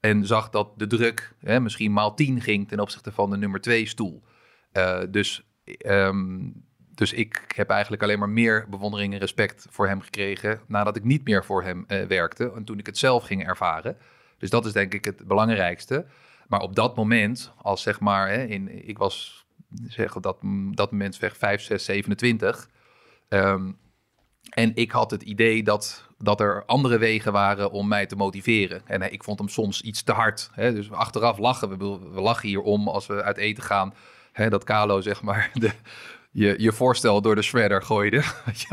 [0.00, 3.60] En zag dat de druk hè, misschien maal 10 ging ten opzichte van de nummer
[3.60, 4.22] 2 stoel.
[4.72, 6.50] Eh, dus, ehm,
[6.94, 11.04] dus ik heb eigenlijk alleen maar meer bewondering en respect voor hem gekregen nadat ik
[11.04, 13.96] niet meer voor hem eh, werkte en toen ik het zelf ging ervaren.
[14.38, 16.06] Dus dat is denk ik het belangrijkste.
[16.48, 19.46] Maar op dat moment, als zeg maar, hè, in, ik was
[19.86, 20.36] zeg dat,
[20.70, 22.68] dat moment weg 5, 6, 27.
[23.28, 23.70] ehm,
[24.50, 28.82] en ik had het idee dat, dat er andere wegen waren om mij te motiveren.
[28.86, 30.50] En eh, ik vond hem soms iets te hard.
[30.52, 30.72] Hè?
[30.72, 31.68] Dus achteraf lachen.
[31.68, 33.94] We, we lachen hier om als we uit eten gaan.
[34.32, 35.70] Hè, dat Kalo zeg maar de,
[36.30, 38.22] je, je voorstel door de shredder gooide.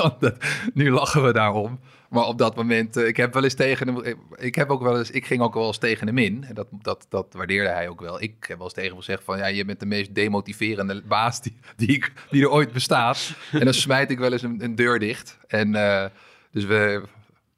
[0.74, 1.80] Nu lachen we daarom.
[2.10, 4.98] Maar op dat moment, eh, ik heb wel eens tegen hem, ik- heb ook wel
[4.98, 6.44] eens, ik ging ook wel eens tegen hem in.
[6.44, 8.22] En dat, dat, dat waardeerde hij ook wel.
[8.22, 11.42] Ik heb wel eens tegen hem gezegd van, ja, je bent de meest demotiverende baas
[11.42, 13.34] die, die, ik, die er ooit bestaat.
[13.52, 15.38] En dan smijt ik wel eens een, deur dicht.
[15.48, 16.06] En eh,
[16.52, 17.04] dus we,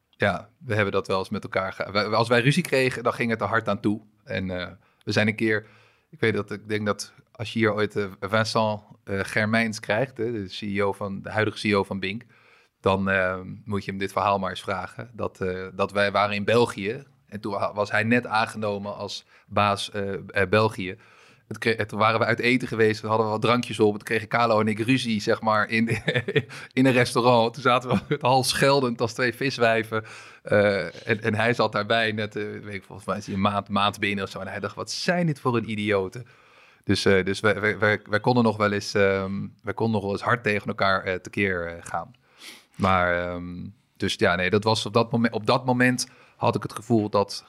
[0.09, 1.83] ja, we hebben dat wel eens met elkaar.
[2.13, 4.01] Als wij ruzie kregen, dan ging het er hard aan toe.
[4.23, 4.67] En eh,
[5.03, 5.65] we zijn een keer,
[6.09, 10.15] ik weet dat, ik denk dat als je hier ooit eh, Vincent eh, Germijns krijgt,
[10.15, 12.23] de CEO van, de huidige CEO van Bink,
[12.81, 15.09] dan eh, moet je hem dit verhaal maar eens vragen.
[15.13, 19.25] Dat, eh, dat wij waren in België en toen wa- was hij net aangenomen als
[19.47, 19.91] baas
[20.49, 20.97] België.
[21.47, 23.91] Het toen waren we uit eten geweest, we hadden wat drankjes op.
[23.91, 25.87] Toen kregen Carlo en ik ruzie, zeg maar, in,
[26.79, 27.53] in een restaurant.
[27.53, 30.03] Toen zaten we met hals scheldend als twee viswijven.
[31.05, 34.39] En, hij zat daarbij, net, weet ik, volgens mij een maand, maand binnen of zo.
[34.39, 36.25] En hij dacht, wat zijn dit voor een idioten?
[36.83, 40.11] Dus, eh, dus wij, wij, wij, konden nog wel eens, ehm, wij konden nog wel
[40.11, 42.11] eens hard tegen elkaar eh, tekeer eh, gaan.
[42.75, 43.67] Maar, ehm,
[43.97, 47.09] dus ja, nee, dat was op dat moment, op dat moment had ik het gevoel
[47.09, 47.45] dat,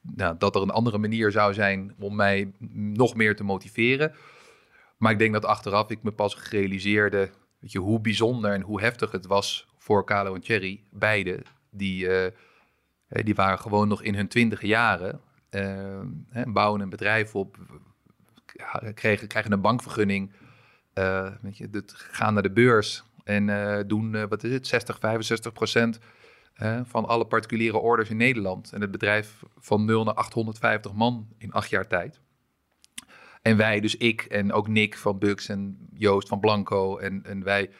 [0.00, 4.14] nou, dat er een andere manier zou zijn om mij nog meer te motiveren.
[4.96, 8.80] Maar ik denk dat achteraf ik me pas realiseerde, weet je, hoe bijzonder en hoe
[8.80, 11.42] heftig het was voor Carlo en Thierry, beide.
[11.70, 12.08] Die,
[13.08, 15.20] die waren gewoon nog in hun twintige jaren,
[16.28, 17.56] hè, bouwen een bedrijf op,
[18.52, 20.32] ja, kregen, krijgen een bankvergunning,
[20.92, 24.98] eh, weet je, gaan naar de beurs en eh, doen, eh, wat is het, 60,
[24.98, 25.98] 65 procent
[26.84, 28.72] van alle particuliere orders in Nederland.
[28.72, 32.20] En het bedrijf van 0 naar 850 man in acht jaar tijd.
[33.42, 37.44] En wij, dus ik en ook Nick van Bugs en Joost van Blanco en, en
[37.44, 37.70] wij,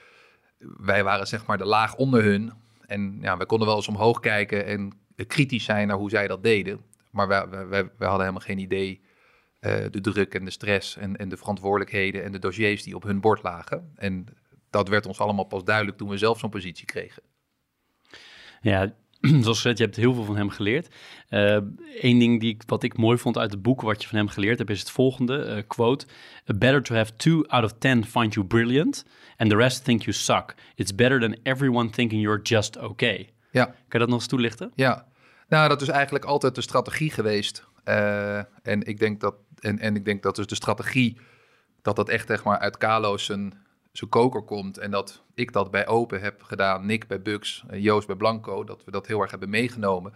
[0.58, 2.52] wij waren zeg maar de laag onder hun.
[2.86, 4.92] En ja, wij konden wel eens omhoog kijken en
[5.26, 6.80] kritisch zijn naar hoe zij dat deden.
[7.18, 9.00] Maar wij, wij, wij, wij hadden helemaal geen idee
[9.60, 13.02] eh, de druk en de stress en, en de verantwoordelijkheden en de dossiers die op
[13.02, 13.92] hun bord lagen.
[13.96, 14.26] En
[14.70, 17.22] dat werd ons allemaal pas duidelijk toen we zelf zo'n positie kregen.
[18.60, 18.94] Ja,
[19.42, 20.94] zoals gezegd, je hebt heel veel van hem geleerd.
[22.00, 24.28] Eén ding die ik, wat ik mooi vond uit het boek wat je van hem
[24.28, 26.06] geleerd hebt, is het volgende, eh, quote.
[26.44, 29.04] Better to have two out of ten find you brilliant
[29.36, 30.54] and the rest think you suck.
[30.74, 33.28] It's better than everyone thinking you're just okay.
[33.50, 34.72] Ja, Kan je dat nog eens toelichten?
[34.74, 35.06] Ja,
[35.48, 37.66] nou, dat is eigenlijk altijd de strategie geweest.
[37.84, 41.18] Eh, en, ik denk dat, en, en ik denk dat dus de strategie,
[41.82, 43.66] dat dat echt zeg maar, uit Kalo zijn,
[44.08, 44.78] koker komt.
[44.78, 48.84] En dat ik dat bij Open heb gedaan, Nick bij en Joost bij Blanco, dat
[48.84, 50.12] we dat heel erg hebben meegenomen.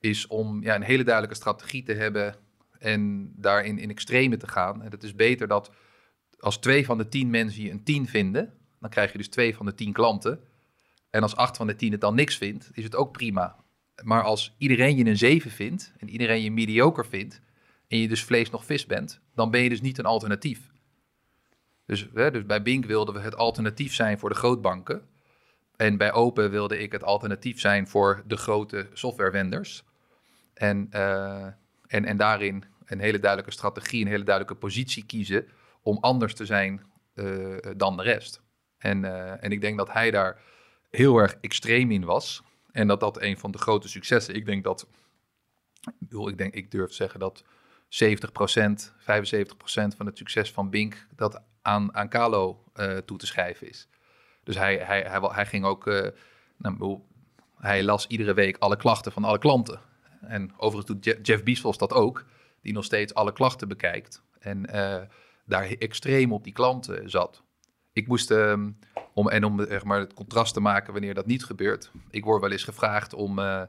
[0.00, 2.34] Is om ja, een hele duidelijke strategie te hebben
[2.78, 4.82] en daarin in extreme te gaan.
[4.82, 5.70] En het is beter dat
[6.38, 9.56] als twee van de tien mensen je een tien vinden, dan krijg je dus twee
[9.56, 10.40] van de tien klanten.
[11.10, 13.56] En als acht van de tien het dan niks vindt, is het ook prima.
[14.02, 17.40] Maar als iedereen je een 7 vindt en iedereen je mediocre vindt
[17.88, 20.70] en je dus vlees nog vis bent, dan ben je dus niet een alternatief.
[21.86, 25.02] Dus, hè, dus bij Bink wilden we het alternatief zijn voor de grootbanken.
[25.76, 29.84] En bij Open wilde ik het alternatief zijn voor de grote softwarevendors.
[30.54, 31.44] En, eh,
[31.86, 35.48] en, en daarin een hele duidelijke strategie, een hele duidelijke positie kiezen
[35.82, 36.82] om anders te zijn
[37.14, 38.42] eh, dan de rest.
[38.78, 40.40] En, eh, en ik denk dat hij daar
[40.90, 42.42] heel erg extreem in was.
[42.78, 44.34] En dat dat een van de grote successen.
[44.34, 44.88] Ik denk dat,
[46.08, 48.94] ik, denk, ik durf te zeggen dat 70%, 75%
[49.96, 53.88] van het succes van Bink dat aan, aan Kalo eh, toe te schrijven is.
[54.42, 56.08] Dus hij, hij, hij, hij ging ook, eh,
[56.56, 56.98] nou,
[57.56, 59.80] hij las iedere week alle klachten van alle klanten.
[60.20, 62.24] En overigens doet Je- Jeff Bezos dat ook,
[62.62, 64.22] die nog steeds alle klachten bekijkt.
[64.38, 65.02] En eh,
[65.44, 67.42] daar extreem op die klanten zat.
[67.98, 68.70] Ik moest, ehm,
[69.14, 71.90] om, en om zeg maar, het contrast te maken wanneer dat niet gebeurt.
[72.10, 73.62] Ik word wel eens gevraagd om, eh,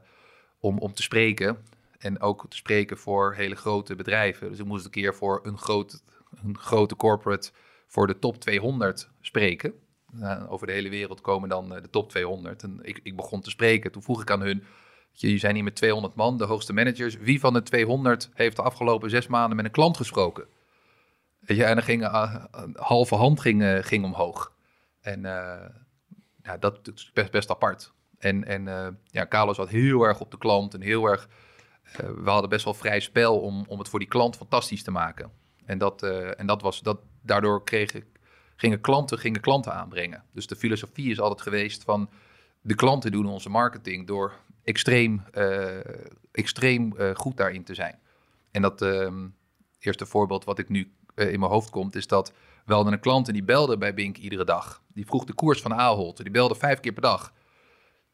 [0.60, 1.56] om, om te spreken.
[1.98, 4.50] En ook te spreken voor hele grote bedrijven.
[4.50, 6.02] Dus ik moest een keer voor een, groot,
[6.44, 7.50] een grote corporate
[7.86, 9.72] voor de top 200 spreken.
[10.12, 12.62] Nou, over de hele wereld komen dan eh, de top 200.
[12.62, 13.92] En ik, ik begon te spreken.
[13.92, 14.64] Toen vroeg ik aan hun,
[15.12, 17.16] Je zijn hier met 200 man, de hoogste managers.
[17.16, 20.46] Wie van de 200 heeft de afgelopen zes maanden met een klant gesproken?
[21.40, 22.02] Je, en dan ging
[22.50, 24.52] een halve hand ging, ging omhoog.
[25.00, 25.22] En
[26.42, 27.92] ja, dat is best, apart.
[28.18, 28.64] En, en
[29.04, 31.28] ja, Carlos zat heel erg op de klant en heel erg...
[31.96, 35.30] we hadden best wel vrij spel om, om het voor die klant fantastisch te maken.
[35.64, 36.02] En, dat,
[36.36, 38.04] en dat was, dat, daardoor kregen,
[38.56, 40.24] gingen, klanten, gingen klanten aanbrengen.
[40.32, 42.10] Dus de filosofie is altijd geweest van...
[42.60, 45.24] de klanten doen onze marketing door extreem,
[46.32, 47.98] extreem goed daarin te zijn.
[48.50, 49.12] En dat uh,
[49.78, 52.32] eerste voorbeeld wat ik nu in mijn hoofd komt, is dat
[52.64, 54.82] we hadden een klant en die belde bij Bink iedere dag.
[54.94, 56.16] Die vroeg de koers van Ahold.
[56.16, 57.32] Die belde vijf keer per dag.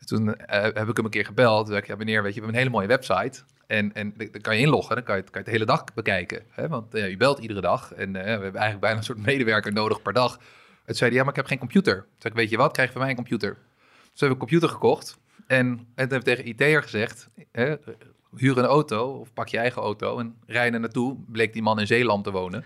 [0.04, 1.58] Toen heb ik hem een keer gebeld.
[1.58, 3.42] Toen zei ik, ja meneer, weet je, we hebben een hele mooie website.
[3.66, 5.84] En, en dan kan je inloggen, dan kan je, kan je het de hele dag
[5.94, 6.42] bekijken.
[6.50, 6.68] Hè?
[6.68, 7.92] Want je belt iedere dag.
[7.92, 10.38] En we hebben eigenlijk bijna een soort medewerker nodig per dag.
[10.84, 11.94] Toen zei hij, ja, maar ik heb geen computer.
[11.94, 13.50] Toen zei ik, weet je wat, krijg je van mij een computer.
[13.54, 15.18] Dus we hebben een computer gekocht.
[15.46, 17.74] En, en toen heb ik tegen IT'er gezegd, hè,
[18.36, 21.16] huur een auto of pak je eigen auto en rij er naartoe.
[21.28, 22.64] Bleek die man in Zeeland te wonen.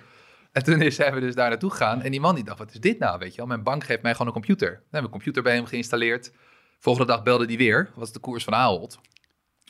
[0.52, 2.02] En toen zijn we dus daar naartoe gegaan.
[2.02, 3.46] En die man die dacht, wat is dit nou, weet je wel?
[3.46, 4.68] Mijn bank geeft mij gewoon een computer.
[4.68, 6.32] Dan hebben we een computer bij hem geïnstalleerd.
[6.78, 8.98] Volgende dag belde die weer, was de koers van Ahold.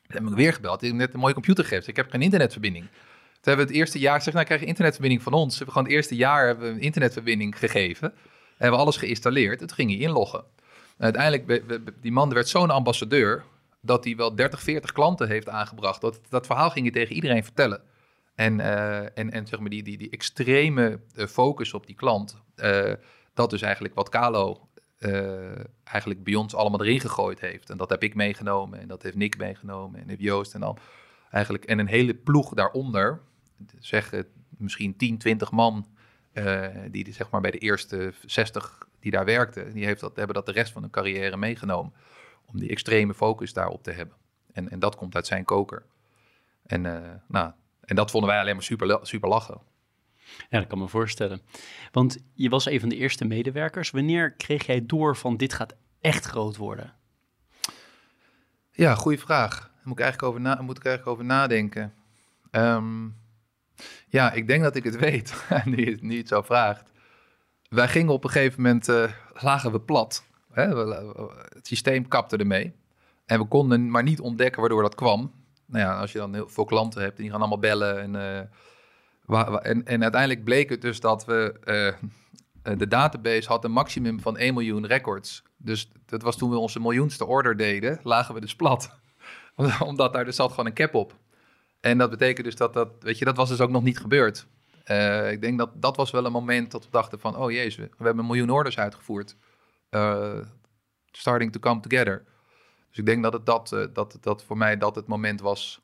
[0.07, 1.87] Dan heb ik weer gebeld, die net een mooie computer geeft.
[1.87, 2.85] Ik heb geen internetverbinding.
[2.85, 5.51] Toen hebben we het eerste jaar gezegd, nou krijg je internetverbinding van ons.
[5.51, 8.13] We hebben gewoon het eerste jaar hebben we een internetverbinding gegeven.
[8.57, 10.45] Hebben we alles geïnstalleerd en toen ging hij inloggen
[11.01, 11.63] uiteindelijk,
[12.01, 13.45] die man werd zo'n ambassadeur
[13.81, 16.01] dat hij wel 30, 40 klanten heeft aangebracht.
[16.01, 17.81] Dat, dat verhaal ging hij tegen iedereen vertellen.
[18.41, 22.43] En, uh, en, en zeg maar die, die, die extreme uh, focus op die klant,
[22.57, 22.93] uh,
[23.35, 24.69] dat is eigenlijk wat Kalo
[25.85, 27.71] eigenlijk bij ons allemaal erin gegooid heeft.
[27.71, 30.79] En dat heb ik meegenomen en dat heeft Nick meegenomen en heeft Joost en al.
[31.31, 33.21] Eigenlijk, en een hele ploeg daaronder,
[33.79, 34.13] zeg
[34.49, 35.87] misschien 10, 20 man,
[36.91, 40.47] die zeg maar bij de eerste 60 die daar werkte, die heeft dat, hebben dat
[40.47, 41.93] de rest van hun carrière meegenomen.
[42.47, 44.17] Om die extreme focus daarop te hebben.
[44.53, 45.83] En, en dat komt uit zijn koker.
[46.67, 46.99] En, uh,
[47.29, 47.53] nou,
[47.91, 49.61] en dat vonden wij alleen maar super, super lachen.
[50.49, 51.43] Ja, dat kan me voorstellen.
[51.93, 53.91] Want je was een van de eerste medewerkers.
[53.91, 56.95] Wanneer kreeg jij door van dit gaat echt groot worden?
[58.71, 59.59] Ja, goede vraag.
[59.59, 61.95] Daar moet ik eigenlijk over, na, moet ik eigenlijk over nadenken.
[62.51, 63.17] Um,
[64.09, 66.91] ja, ik denk dat ik het weet, nu, nu je het zo vraagt
[67.71, 70.25] wij gingen op een gegeven moment, uh, lagen we plat.
[70.53, 70.77] Hè?
[71.55, 72.73] het systeem kapte ermee.
[73.27, 75.33] En we konden maar niet ontdekken waardoor dat kwam.
[75.71, 78.01] Nou ja, als je dan heel veel klanten hebt en die gaan allemaal bellen.
[78.01, 78.15] En,
[79.29, 81.55] uh, en, en, uiteindelijk bleek het dus dat we...
[81.65, 85.43] Uh, de database had een maximum van 1 miljoen records.
[85.57, 88.99] Dus dat was toen we onze miljoenste order deden, lagen we dus plat.
[89.81, 91.15] Omdat daar dus zat gewoon een cap op.
[91.81, 94.47] En dat betekent dus dat dat, weet je, dat was dus ook nog niet gebeurd.
[95.31, 97.83] Ik denk dat dat was wel een moment dat we dachten van, oh jezus, we,
[97.83, 99.37] we hebben een miljoen orders uitgevoerd.
[99.91, 100.39] Uh,
[101.11, 102.25] starting to come together.
[102.91, 105.81] Dus ik denk dat het dat, uh, dat, dat voor mij dat het moment was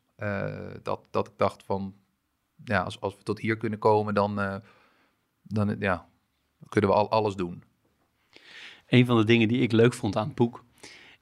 [0.82, 1.94] dat, dat ik dacht van,
[2.64, 4.62] ja, als, als we tot hier kunnen komen, dan,
[5.42, 6.06] dan ja,
[6.68, 7.62] kunnen we al alles doen.
[8.86, 10.64] Een van de dingen die ik leuk vond aan het boek,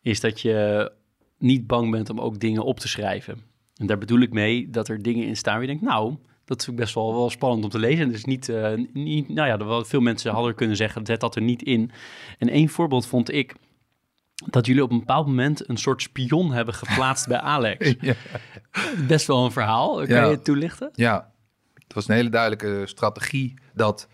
[0.00, 0.92] is dat je
[1.38, 3.42] niet bang bent om ook dingen op te schrijven.
[3.76, 6.60] En daar bedoel ik mee dat er dingen in staan waar je denkt, nou, dat
[6.60, 8.08] is best wel, wel spannend om te lezen.
[8.08, 8.52] Dus niet,
[8.92, 11.90] niet nou ja, veel mensen hadden kunnen zeggen, zet dat er niet in.
[12.38, 13.54] En één voorbeeld vond ik
[14.34, 17.94] dat jullie op een bepaald moment een soort spion hebben geplaatst bij Alex.
[18.00, 18.14] Ja.
[19.06, 19.96] Best wel een verhaal.
[19.96, 20.90] Kan je het toelichten?
[20.92, 21.32] Ja,
[21.74, 24.08] het was een hele duidelijke strategie dat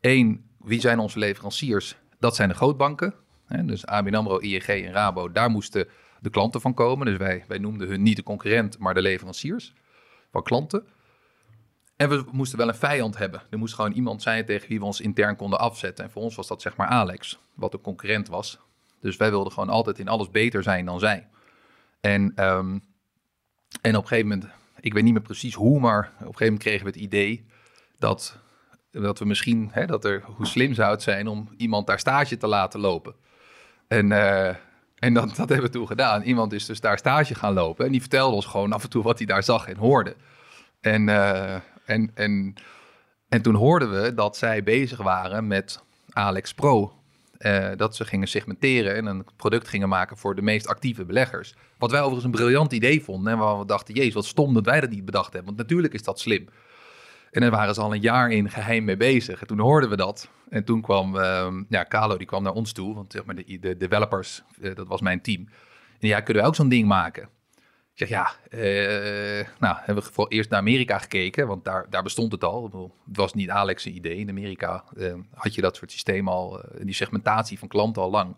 [0.00, 1.96] één, wie zijn onze leveranciers?
[2.18, 3.14] Dat zijn de grootbanken.
[3.46, 3.64] Hè?
[3.64, 5.88] Dus ABN AMRO, ING en Rabo, daar moesten
[6.20, 7.06] de klanten van komen.
[7.06, 9.72] Dus wij, wij noemden hun niet de concurrent, maar de leveranciers
[10.30, 10.84] van klanten.
[11.96, 13.42] En we moesten wel een vijand hebben.
[13.50, 16.04] Er moest gewoon iemand zijn tegen wie we ons intern konden afzetten.
[16.04, 18.58] En voor ons was dat zeg maar Alex, wat een concurrent was.
[19.02, 21.28] Dus wij wilden gewoon altijd in alles beter zijn dan zij.
[22.00, 22.82] En, um,
[23.80, 24.48] en op een gegeven moment,
[24.80, 27.46] ik weet niet meer precies hoe, maar op een gegeven moment kregen we het idee
[27.98, 28.38] dat,
[28.90, 32.36] dat we misschien, hè, dat er, hoe slim zou het zijn om iemand daar stage
[32.36, 33.14] te laten lopen.
[33.88, 34.48] En, uh,
[34.98, 36.22] en dat, dat hebben we toen gedaan.
[36.22, 39.02] Iemand is dus daar stage gaan lopen en die vertelde ons gewoon af en toe
[39.02, 40.16] wat hij daar zag en hoorde.
[40.80, 42.54] En, uh, en, en,
[43.28, 47.01] en toen hoorden we dat zij bezig waren met Alex Pro.
[47.46, 51.54] Uh, dat ze gingen segmenteren en een product gingen maken voor de meest actieve beleggers.
[51.78, 53.32] Wat wij overigens een briljant idee vonden.
[53.32, 55.44] En waar we dachten, jezus, wat stom dat wij dat niet bedacht hebben.
[55.44, 56.48] Want natuurlijk is dat slim.
[57.30, 59.40] En daar waren ze al een jaar in geheim mee bezig.
[59.40, 60.28] En toen hoorden we dat.
[60.48, 62.94] En toen kwam, uh, ja, Carlo die kwam naar ons toe.
[62.94, 65.48] Want zeg maar, de, de developers, uh, dat was mijn team.
[66.00, 67.28] En ja, kunnen we ook zo'n ding maken?
[67.94, 72.02] Ik zeg ja, uh, nou hebben we voor eerst naar Amerika gekeken, want daar, daar
[72.02, 72.92] bestond het al.
[73.06, 74.16] Het was niet Alex' idee.
[74.16, 78.10] In Amerika uh, had je dat soort systeem al, uh, die segmentatie van klanten al
[78.10, 78.36] lang.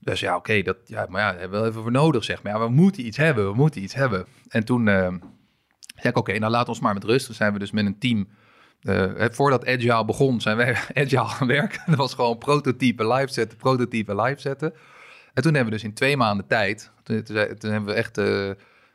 [0.00, 2.52] Dus ja, oké, dat ja, maar ja, hebben we wel even voor nodig, zeg maar.
[2.52, 4.26] Ja, we moeten iets hebben, we moeten iets hebben.
[4.48, 5.20] En toen zei
[6.02, 7.26] ik, oké, nou laat ons maar met rust.
[7.26, 8.28] Toen zijn we dus met een team,
[9.32, 11.82] voordat Agile begon, zijn wij Agile gaan werken.
[11.86, 14.74] Dat was gewoon prototype live zetten, prototype live zetten.
[15.34, 17.22] En toen hebben we dus in twee maanden tijd, toen,
[17.70, 18.50] hebben we echt, uh,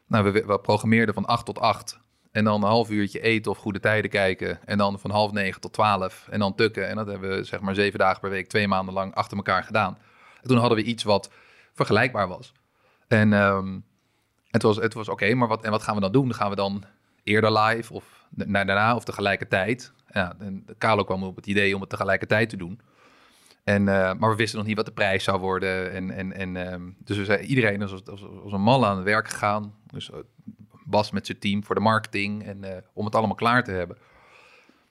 [0.08, 2.00] nou, we, we programmeerden van acht tot acht.
[2.32, 4.60] En dan een half uurtje eten of goede tijden kijken.
[4.66, 6.28] En dan van half negen tot twaalf.
[6.30, 6.88] En dan tukken.
[6.88, 9.64] En dat hebben we zeg maar zeven dagen per week, twee maanden lang achter elkaar
[9.64, 9.98] gedaan.
[10.42, 11.32] En toen hadden we iets wat
[11.74, 12.54] vergelijkbaar was.
[13.08, 13.84] En um,
[14.52, 16.34] het was, het was oké, maar wat, en wat gaan we dan doen?
[16.34, 16.84] Gaan we dan
[17.24, 19.94] eerder live of daarna of tegelijkertijd?
[20.12, 22.82] Ja, en Carlo kwam op het idee om het tegelijkertijd te doen.
[23.64, 25.92] En, uh, maar we wisten nog niet wat de prijs zou worden.
[25.92, 28.96] En, en, en, um, dus we zei, iedereen is als, als, als, een mal aan
[28.96, 29.74] het werk gegaan.
[29.92, 30.12] Dus
[30.90, 33.98] Bas met zijn team voor de marketing en uh, om het allemaal klaar te hebben.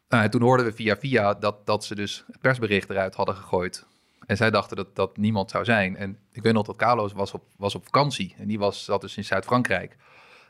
[0.08, 3.34] Nou, en toen hoorden we via via dat, dat ze dus het persbericht eruit hadden
[3.34, 3.86] gegooid.
[4.26, 5.96] En zij dachten dat dat niemand zou zijn.
[5.96, 8.34] En ik weet nog dat Carlos was op, was op vakantie.
[8.38, 9.96] En die was, zat dus in Zuid-Frankrijk.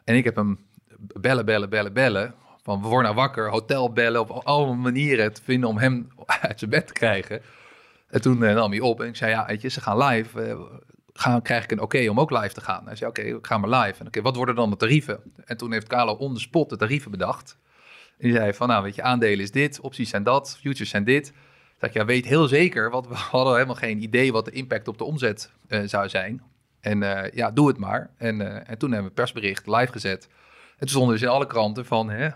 [0.04, 0.58] En ik heb hem
[0.98, 2.34] bellen, bellen, bellen, bellen.
[2.62, 6.08] Van we worden nou wakker, hotel bellen, op alle manieren te vinden om hem
[6.40, 7.42] uit zijn bed te krijgen.
[8.08, 10.48] En toen uh, nam hij op en ik zei, ja, weet je, ze gaan live.
[10.48, 10.60] Uh,
[11.12, 12.86] gaan, krijg ik een oké om ook live te gaan?
[12.86, 14.00] Hij zei, oké, ik ga maar live.
[14.00, 15.20] En oké, wat worden dan de tarieven?
[15.44, 17.58] En toen heeft Carlo on the spot de tarieven bedacht.
[18.18, 21.04] En die zei van, nou, weet je, aandelen is dit, opties zijn dat, futures zijn
[21.04, 21.32] dit.
[21.80, 24.88] Zeg ik, ja, weet heel zeker, want we hadden helemaal geen idee wat de impact
[24.88, 26.42] op de omzet uh, zou zijn.
[26.80, 26.98] En
[27.34, 28.10] ja, doe het maar.
[28.16, 30.28] En, en toen hebben we persbericht live gezet.
[30.70, 32.30] En toen stonden dus in alle kranten van, hè,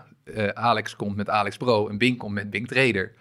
[0.53, 3.13] Alex komt met Alex Pro en Bing komt met Bing Trader.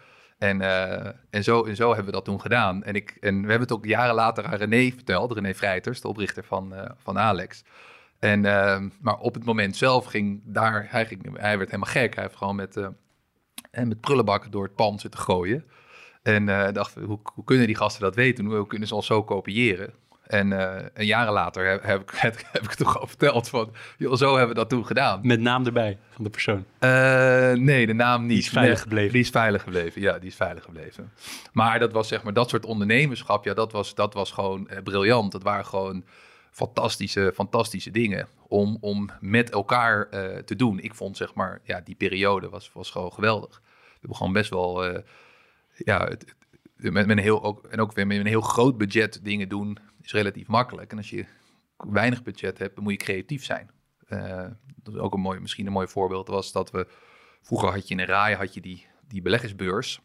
[0.43, 2.85] En, uh, en, zo, en zo hebben we dat toen gedaan.
[2.85, 6.09] En, ik, en we hebben het ook jaren later aan René verteld, René Vrijters, de
[6.09, 7.65] oprichter van, uh, van Alex.
[8.19, 12.15] En, uh, maar op het moment zelf ging daar, hij, ging, hij werd helemaal gek.
[12.15, 12.77] Hij heeft gewoon met,
[13.71, 15.65] en met prullenbakken door het pand zitten gooien.
[16.23, 18.45] En dacht, hoe, hoe kunnen die gasten dat weten?
[18.45, 19.95] Hoe kunnen ze ons zo kopiëren?
[20.27, 23.49] En, uh, en, jaren later heb, heb, ik, heb, heb ik het toch al verteld
[23.49, 25.21] van, joh, zo hebben we dat toen gedaan.
[25.23, 26.65] Met naam erbij van de persoon?
[26.81, 28.29] Uh, nee, de naam niet.
[28.29, 29.13] Die is veilig nee, gebleven?
[29.13, 31.13] Die is veilig gebleven, ja, die is veilig gebleven.
[31.53, 34.79] Maar dat was zeg maar, dat soort ondernemerschap, ja, dat was, dat was gewoon uh,
[34.83, 35.33] briljant.
[35.33, 36.05] Dat waren gewoon
[36.51, 40.09] fantastische, fantastische dingen om, om met elkaar
[40.45, 40.81] te doen.
[40.81, 43.61] Ik vond zeg maar, ja, die periode was, was gewoon geweldig.
[43.65, 44.85] We hebben gewoon best wel,
[45.75, 46.35] ja, het,
[46.91, 49.79] met, met, een heel, ook, en ook weer met een heel groot budget dingen doen
[50.03, 50.91] is relatief makkelijk.
[50.91, 51.25] En als je
[51.77, 53.71] weinig budget hebt, moet je creatief zijn.
[54.09, 54.47] Uh,
[54.83, 56.87] dat is ook een mooi, misschien een mooi voorbeeld was dat we
[57.43, 60.01] vroeger had je in een RAI had je die, die beleggersbeurs.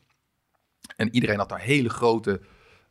[0.95, 2.41] En iedereen had daar hele grote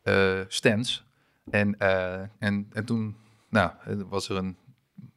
[0.03, 1.05] uh, stands.
[1.49, 3.15] En, uh, en, en toen
[3.49, 3.71] nou,
[4.09, 4.57] was er een,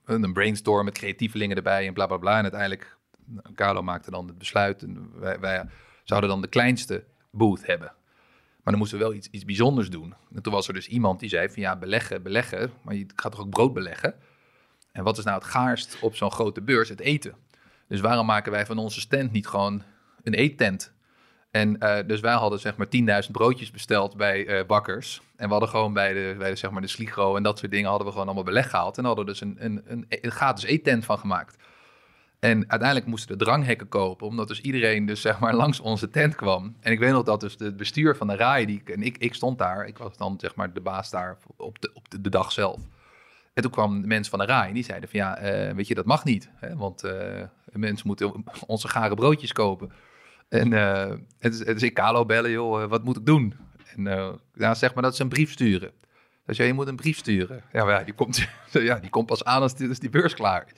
[0.04, 2.36] een brainstorm met creatievelingen erbij en bla bla bla.
[2.36, 4.82] En uiteindelijk, nou, Carlo maakte dan het besluit.
[4.82, 5.68] En wij
[6.04, 7.92] zouden dan de kleinste booth hebben.
[8.70, 10.14] Dan moesten we wel iets, iets bijzonders doen.
[10.34, 12.70] En toen was er dus iemand die zei van ja, beleggen, beleggen.
[12.82, 14.14] Maar je gaat toch ook brood beleggen?
[14.92, 16.88] En wat is nou het gaarst op zo'n grote beurs?
[16.88, 17.34] Het eten.
[17.88, 19.82] Dus waarom maken wij van onze stand niet gewoon
[20.22, 20.92] een eettent?
[21.50, 22.86] En uh, dus wij hadden zeg maar
[23.24, 25.20] 10.000 broodjes besteld bij uh, bakkers.
[25.36, 27.70] En we hadden gewoon bij de, bij de, zeg maar de Sligro en dat soort
[27.70, 28.98] dingen hadden we gewoon allemaal beleg gehaald.
[28.98, 31.56] En hadden dus een, een, een, een gratis eettent van gemaakt.
[32.40, 36.34] En uiteindelijk moesten de dranghekken kopen, omdat dus iedereen dus zeg maar langs onze tent
[36.34, 36.76] kwam.
[36.80, 39.34] En ik weet nog dat dus het bestuur van de RAI, die, en ik, ik
[39.34, 42.52] stond daar, ik was dan zeg maar de baas daar op de, op de, dag
[42.52, 42.80] zelf.
[43.54, 45.88] En toen kwam de mensen van de RAI en die zeiden van ja, uh, weet
[45.88, 46.50] je, dat mag niet.
[46.54, 46.76] Hè?
[46.76, 49.92] Want uh, mensen moeten onze gare broodjes kopen.
[50.48, 53.54] En uh, het, is, het is ik Carlo bellen, joh, wat moet ik doen?
[53.96, 55.90] En ja, zeg maar dat ze een brief sturen.
[56.46, 57.62] Dus ja, je moet een brief sturen.
[57.72, 60.66] Ja, ja, die komt, ja, die komt pas aan als die, als die beurs klaar
[60.66, 60.72] is.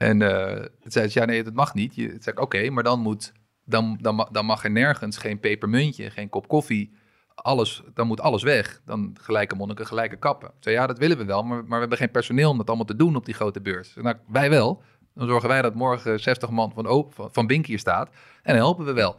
[0.00, 1.94] En uh, zei ze, ja nee, dat mag niet.
[1.94, 3.32] Je, zei oké, maar dan, moet,
[3.64, 6.92] dan, dan, dan mag er nergens geen pepermuntje, geen kop koffie.
[7.34, 8.80] Alles, dan moet alles weg.
[8.84, 10.48] Dan gelijke monniken, gelijke kappen.
[10.48, 12.68] Ik zei, ja, dat willen we wel, maar, maar we hebben geen personeel om dat
[12.68, 13.94] allemaal te doen op die grote beurs.
[13.94, 14.82] Nou, wij wel.
[15.14, 18.08] Dan zorgen wij dat morgen 60 man van, van, van Bink hier staat.
[18.42, 19.16] En dan helpen we wel.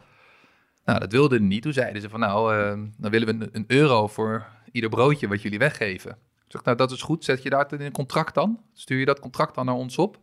[0.84, 1.62] Nou, dat wilden niet.
[1.62, 5.28] Toen zeiden ze van, nou, uh, dan willen we een, een, euro voor ieder broodje
[5.28, 6.10] wat jullie weggeven.
[6.10, 7.24] Ik zeg, nou, dat is goed.
[7.24, 8.60] Zet je daar in een contract dan?
[8.72, 10.18] Stuur je dat contract dan naar ons op?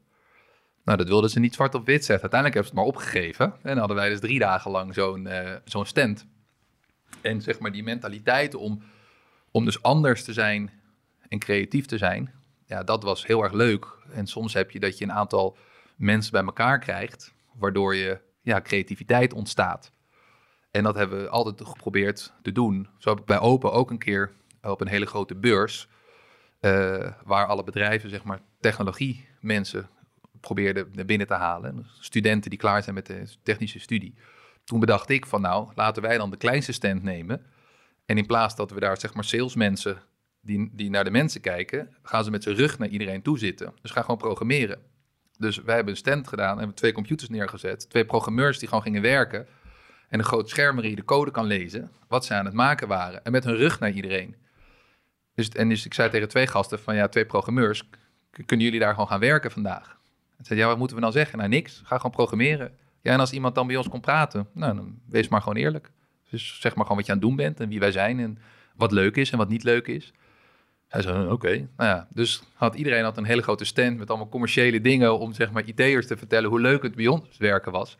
[0.90, 2.32] Nou, dat wilden ze niet zwart op wit zetten.
[2.32, 3.54] Uiteindelijk hebben ze het maar opgegeven.
[3.62, 6.26] En hadden wij dus drie dagen lang zo'n uh, zo'n stand.
[7.22, 8.84] En zeg maar die mentaliteit om,
[9.52, 10.72] om dus anders te zijn
[11.28, 12.34] en creatief te zijn,
[12.66, 13.98] ja, dat was heel erg leuk.
[14.12, 15.58] En soms heb je dat je een aantal
[15.96, 19.92] mensen bij elkaar krijgt, waardoor je ja, creativiteit ontstaat.
[20.72, 22.88] En dat hebben we altijd geprobeerd te doen.
[22.98, 24.32] Zo heb ik bij Open ook een keer
[24.62, 25.88] op een hele grote beurs,
[26.62, 29.90] uh, waar alle bedrijven, zeg maar, technologie mensen
[30.40, 31.88] probeerde binnen te halen.
[32.00, 34.16] Studenten die klaar zijn met de technische studie.
[34.64, 37.46] Toen bedacht ik van nou, laten wij dan de kleinste stand nemen.
[38.06, 40.02] En in plaats dat we daar zeg maar salesmensen
[40.42, 43.74] die, die naar de mensen kijken, gaan ze met zijn rug naar iedereen toe zitten.
[43.82, 44.80] Dus ga gewoon programmeren.
[45.38, 47.90] Dus wij hebben een stand gedaan en hebben twee computers neergezet.
[47.90, 49.48] Twee programmeurs die gewoon gingen werken.
[50.10, 51.92] En een groot scherm waarin je de code kan lezen.
[52.08, 53.24] Wat ze aan het maken waren.
[53.24, 54.36] En met hun rug naar iedereen.
[55.36, 57.90] Dus, en dus ik zei tegen twee gasten van ja, twee programmeurs.
[58.46, 59.99] Kunnen jullie daar gewoon gaan werken vandaag?
[60.40, 61.38] En zei ja, wat moeten we dan zeggen?
[61.38, 61.82] Nou, niks.
[61.86, 62.72] Ga gewoon programmeren.
[63.02, 65.92] Ja, en als iemand dan bij ons komt praten, nou, dan wees maar gewoon eerlijk.
[66.30, 68.38] Dus zeg maar gewoon wat je aan het doen bent en wie wij zijn en
[68.76, 70.14] wat leuk is en wat niet leuk is.
[70.88, 71.50] Hij zei, oké.
[71.50, 75.34] Nou ja, dus had iedereen had een hele grote stand met allemaal commerciële dingen om
[75.34, 77.98] zeg maar IT'ers te vertellen hoe leuk het bij ons werken was.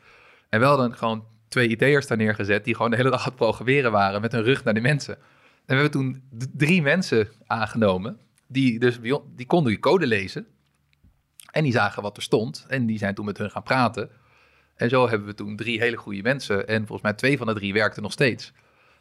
[0.48, 3.36] En wel dan gewoon twee IT'ers daar neergezet die gewoon de hele dag aan het
[3.36, 5.14] programmeren waren met hun rug naar de mensen.
[5.14, 6.22] En we hebben toen
[6.56, 8.98] drie mensen aangenomen die dus
[9.36, 10.46] die konden die code lezen
[11.50, 14.10] en die zagen wat er stond en die zijn toen met hun gaan praten.
[14.74, 17.54] En zo hebben we toen drie hele goede mensen en volgens mij twee van de
[17.54, 18.52] drie werkten nog steeds.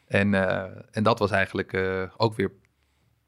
[0.08, 2.52] En, uh, en dat was eigenlijk uh, ook weer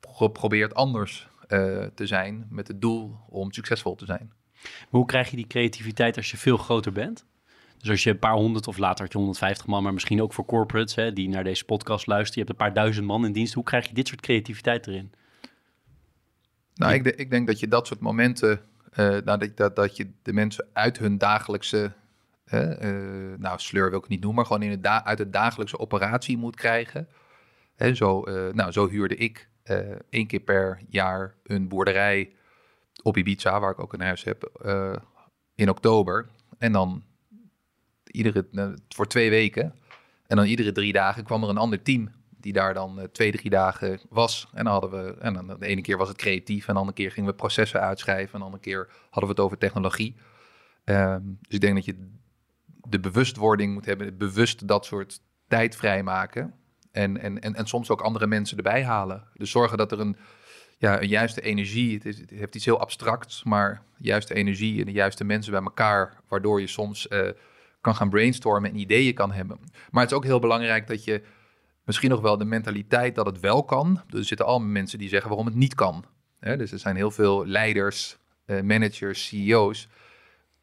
[0.10, 4.34] geprobeerd anders uh, te zijn met het doel om succesvol te zijn.
[4.62, 7.26] Maar hoe krijg je die creativiteit als je veel groter bent?
[7.78, 10.34] Dus als je een paar honderd of later had je 150 man, maar misschien ook
[10.34, 12.42] voor corporates hè, die naar deze podcast luisteren.
[12.42, 13.54] Je hebt een paar duizend man in dienst.
[13.54, 15.12] Hoe krijg je dit soort creativiteit erin?
[16.76, 18.62] Nou, ik, ik denk dat je dat soort momenten,
[18.96, 21.92] nou, dat, dat, dat je de mensen uit hun dagelijkse,
[22.54, 27.08] uh, nou sleur wil ik niet noemen, maar gewoon uit de dagelijkse operatie moet krijgen.
[27.76, 28.22] Hè, zo,
[28.52, 29.50] nou, zo huurde ik
[30.10, 32.36] één keer per jaar een boerderij
[33.04, 34.62] op Ibiza, waar ik ook een huis heb,
[35.56, 36.30] in oktober.
[36.58, 37.04] En dan
[38.06, 39.76] iedere, nou, voor twee weken.
[40.28, 42.12] En dan iedere drie dagen kwam er een ander team
[42.42, 44.48] die daar dan uh, twee, drie dagen was.
[44.54, 46.98] En dan hadden we, en dan de ene keer was het creatief, en de andere
[46.98, 50.16] keer gingen we processen uitschrijven, en de andere keer hadden we het over technologie.
[50.86, 52.10] Um, dus ik denk dat je
[52.88, 56.54] de bewustwording moet hebben, bewust dat soort tijd vrijmaken.
[56.92, 59.28] En, en, en, en soms ook andere mensen erbij halen.
[59.34, 60.18] Dus zorgen dat er een,
[60.78, 64.86] ja, een juiste energie, het, is, het heeft iets heel abstracts, maar juiste energie en
[64.86, 67.30] de juiste mensen bij elkaar, waardoor je soms uh,
[67.82, 69.60] kan gaan brainstormen en ideeën kan hebben.
[69.92, 71.24] Maar het is ook heel belangrijk dat je
[71.92, 74.02] misschien nog wel de mentaliteit dat het wel kan.
[74.08, 76.06] Dus er zitten allemaal mensen die zeggen waarom het niet kan.
[76.40, 79.88] dus er zijn heel veel leiders, uh, managers, CEO's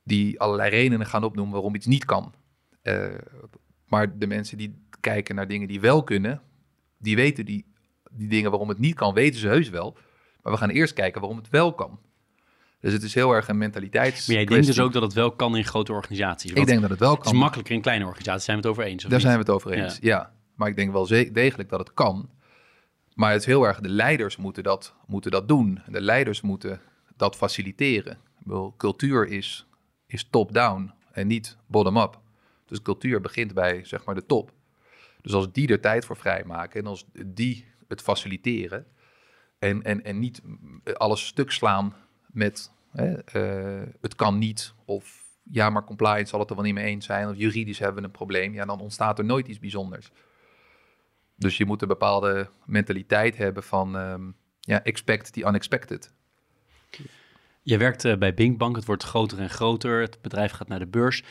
[0.05, 2.35] die allerlei redenen gaan opnoemen waarom iets niet kan.
[2.83, 3.07] Uh,
[3.87, 6.41] maar de mensen die kijken naar dingen die wel kunnen,
[6.99, 7.67] die weten die,
[8.11, 9.97] die dingen waarom het niet kan, weten ze heus wel.
[10.43, 11.99] Maar we gaan eerst kijken waarom het wel kan.
[12.81, 14.27] Dus het is heel erg een mentaliteits.
[14.27, 16.53] Maar jij denkt dus ook dat het wel kan in grote organisaties?
[16.53, 17.25] Ik denk dat het wel kan.
[17.25, 19.05] Het is makkelijker in kleine organisaties, zijn we het over eens?
[19.05, 20.33] Daar zijn we het over eens, ja.
[20.59, 22.31] Maar ik denk wel degelijk dat het kan.
[23.15, 25.81] Maar het is heel erg, de leiders moeten dat, moeten dat doen.
[25.87, 26.81] De leiders moeten
[27.17, 28.19] dat faciliteren.
[28.39, 29.67] Bedoel, cultuur is,
[30.07, 32.21] is top-down en niet bottom-up.
[32.67, 34.53] Dus cultuur begint bij zeg maar de top.
[35.21, 38.87] Dus als die er tijd voor vrijmaken en als die het faciliteren
[39.59, 40.43] en, en, en niet
[40.95, 41.95] alles stuk slaan
[42.27, 46.75] met hè, uh, het kan niet of ja, maar compliance zal het er wel niet
[46.75, 49.59] mee eens zijn of juridisch hebben we een probleem, ja, dan ontstaat er nooit iets
[49.59, 50.11] bijzonders.
[51.39, 56.13] Dus je moet een bepaalde mentaliteit hebben van um, ja, expect the unexpected.
[57.63, 60.87] Je werkt uh, bij Binkbank, het wordt groter en groter, het bedrijf gaat naar de
[60.87, 61.25] beurs.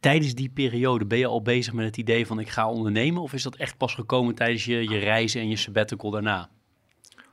[0.00, 3.22] Tijdens die periode ben je al bezig met het idee van ik ga ondernemen?
[3.22, 6.50] Of is dat echt pas gekomen tijdens je, je reizen en je sabbatical daarna?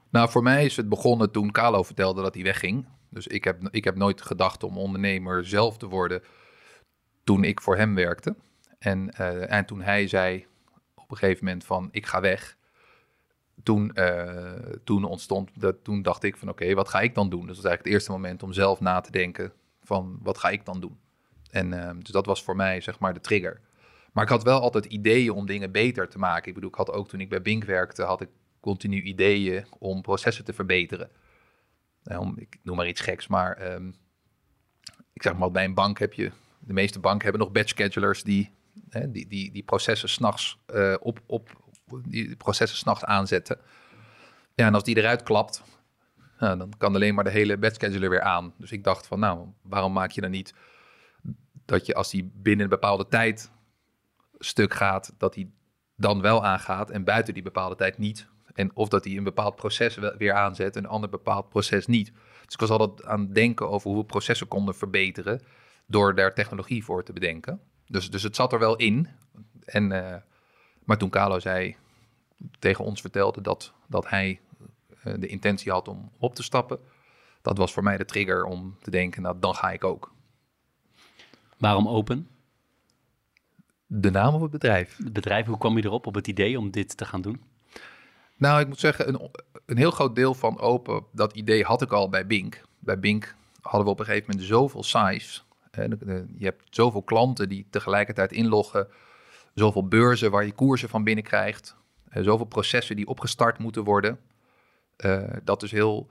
[0.10, 2.86] Nou, voor mij is het begonnen toen Carlo vertelde dat hij wegging.
[3.10, 6.22] Dus ik heb, ik heb nooit gedacht om ondernemer zelf te worden
[7.24, 8.36] toen ik voor hem werkte.
[8.80, 10.46] En, uh, en toen hij zei
[11.12, 12.58] op een gegeven moment van ik ga weg.
[13.64, 14.54] Toen, uh,
[14.84, 17.48] toen ontstond, dat, toen dacht ik van oké, wat ga ik dan doen?
[17.48, 19.54] Dus dat eigenlijk het eerste moment om zelf na te denken
[19.84, 21.00] van wat ga ik dan doen?
[21.50, 23.62] En uh, dus dat was voor mij zeg maar de trigger.
[24.12, 26.48] Maar ik had wel altijd ideeën om dingen beter te maken.
[26.48, 30.02] Ik bedoel, ik had ook toen ik bij Bink werkte, had ik continu ideeën om
[30.02, 31.10] processen te verbeteren.
[32.04, 33.96] Nou, ik noem maar iets geks, maar um,
[35.14, 38.24] ik zeg maar bij een bank heb je, de meeste banken hebben nog batch schedulers
[38.24, 38.52] die,
[39.10, 41.50] die, die, die processen s'nachts uh, op, op,
[42.04, 43.60] die processen s'nachts aanzetten.
[44.56, 45.64] Ja, en als die eruit klapt,
[46.40, 48.54] nou, dan kan alleen maar de hele batch scheduler weer aan.
[48.58, 50.54] Dus ik dacht van, nou, waarom maak je dan niet
[51.66, 53.52] dat je als die binnen een bepaalde tijd
[54.40, 55.54] stuk gaat, dat die
[55.96, 58.30] dan wel aangaat en buiten die bepaalde tijd niet.
[58.54, 62.12] En of dat hij een bepaald proces weer aanzet en een ander bepaald proces niet.
[62.46, 65.42] Dus ik was altijd aan het denken over hoe we processen konden verbeteren
[65.88, 67.62] door daar technologie voor te bedenken.
[67.92, 69.08] Dus, dus het zat er wel in.
[69.66, 70.16] En, uh,
[70.84, 71.76] maar toen Carlo zei,
[72.60, 74.40] tegen ons vertelde dat, dat hij
[75.04, 76.80] uh, de intentie had om op te stappen,
[77.42, 80.14] dat was voor mij de trigger om te denken, nou dan ga ik ook.
[81.58, 82.28] Waarom open?
[83.86, 84.98] De naam of het bedrijf?
[84.98, 87.44] Het bedrijf, hoe kwam je erop, op het idee om dit te gaan doen?
[88.38, 89.32] Nou, ik moet zeggen, een,
[89.66, 92.62] een heel groot deel van open, dat idee had ik al bij Bink.
[92.80, 95.42] Bij Bink hadden we op een gegeven moment zoveel size.
[95.72, 98.88] Je hebt zoveel klanten die tegelijkertijd inloggen.
[99.54, 101.76] Zoveel beurzen waar je koersen van binnen krijgt.
[102.14, 104.20] Zoveel processen die opgestart moeten worden.
[105.06, 106.10] Uh, dat is heel.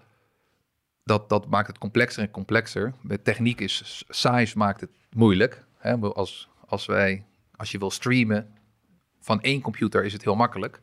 [1.04, 2.94] Dat, dat maakt het complexer en complexer.
[3.00, 5.64] Met techniek is size maakt het moeilijk.
[5.78, 5.98] Hè?
[5.98, 7.24] Als, als, wij,
[7.56, 8.54] als je wil streamen
[9.20, 10.80] van één computer is het heel makkelijk.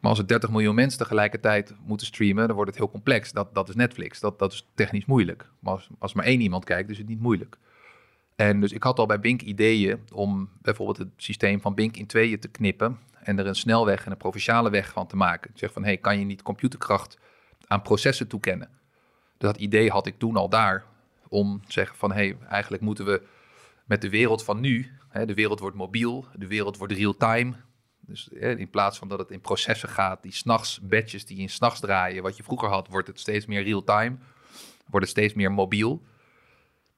[0.00, 3.32] Maar als er 30 miljoen mensen tegelijkertijd moeten streamen, dan wordt het heel complex.
[3.32, 4.20] Dat, dat is Netflix.
[4.20, 5.48] Dat, dat is technisch moeilijk.
[5.58, 7.58] Maar als, als maar één iemand kijkt, is het niet moeilijk.
[8.36, 12.06] En dus ik had al bij Bink ideeën om bijvoorbeeld het systeem van Bink in
[12.06, 15.50] tweeën te knippen en er een snelweg en een provinciale weg van te maken.
[15.50, 17.18] Ik zeg van, hey, kan je niet computerkracht
[17.66, 18.68] aan processen toekennen?
[19.38, 20.84] Dat idee had ik toen al daar
[21.28, 23.22] om te zeggen van, hey, eigenlijk moeten we
[23.84, 27.54] met de wereld van nu, hè, de wereld wordt mobiel, de wereld wordt real-time,
[28.00, 31.80] dus in plaats van dat het in processen gaat, die s'nachts, badges die in s'nachts
[31.80, 34.16] draaien, wat je vroeger had, wordt het steeds meer real-time,
[34.86, 36.02] wordt het steeds meer mobiel.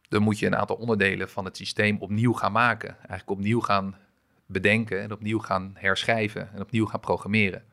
[0.09, 2.97] Dan moet je een aantal onderdelen van het systeem opnieuw gaan maken.
[2.97, 3.97] Eigenlijk opnieuw gaan
[4.47, 7.65] bedenken en opnieuw gaan herschrijven en opnieuw gaan programmeren.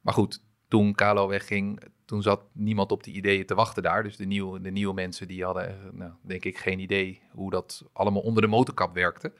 [0.00, 4.02] Maar goed, toen Carlo wegging, toen zat niemand op die ideeën te wachten daar.
[4.02, 7.84] Dus de nieuwe, de nieuwe mensen die hadden, nou, denk ik, geen idee hoe dat
[7.92, 9.32] allemaal onder de motorkap werkte.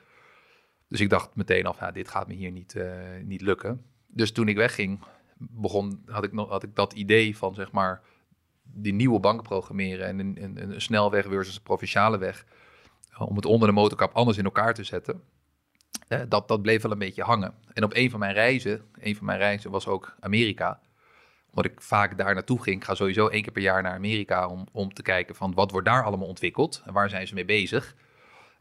[0.89, 2.93] Dus ik dacht meteen af, dit gaat me hier niet, uh,
[3.23, 3.85] niet lukken.
[4.07, 5.01] Dus toen ik wegging,
[5.39, 8.03] begon, had, ik nog, had ik dat idee van zeg maar
[8.63, 12.45] die nieuwe bank programmeren en een, een, een snelweg versus een provinciale weg.
[13.19, 15.23] Om het onder de motorkap anders in elkaar te zetten.
[16.09, 17.55] Uh, dat, dat bleef wel een beetje hangen.
[17.73, 20.81] En op een van mijn reizen, een van mijn reizen was ook Amerika.
[21.49, 22.77] Omdat ik vaak daar naartoe ging.
[22.77, 25.71] Ik ga sowieso één keer per jaar naar Amerika om, om te kijken van wat
[25.71, 27.97] wordt daar allemaal ontwikkeld en waar zijn ze mee bezig.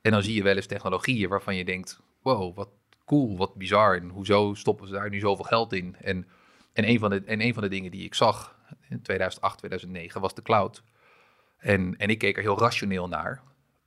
[0.01, 2.69] En dan zie je wel eens technologieën waarvan je denkt, wow, wat
[3.05, 3.97] cool, wat bizar.
[3.97, 5.95] En hoezo stoppen ze daar nu zoveel geld in?
[6.01, 6.27] En,
[6.73, 8.59] en, een, van de, en een van de dingen die ik zag
[8.89, 10.83] in 2008, 2009 was de cloud.
[11.57, 13.41] En, en ik keek er heel rationeel naar.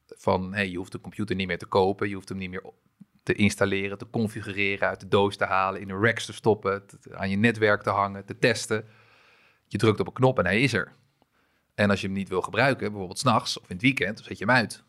[0.07, 2.63] Van, hey, je hoeft de computer niet meer te kopen, je hoeft hem niet meer
[3.23, 7.31] te installeren, te configureren, uit de doos te halen, in een racks te stoppen, aan
[7.31, 8.85] je netwerk te hangen, te testen.
[9.67, 10.93] Je drukt op een knop en hij is er.
[11.75, 14.39] En als je hem niet wil gebruiken, bijvoorbeeld s'nachts of in het weekend, dan zet
[14.39, 14.85] je hem uit.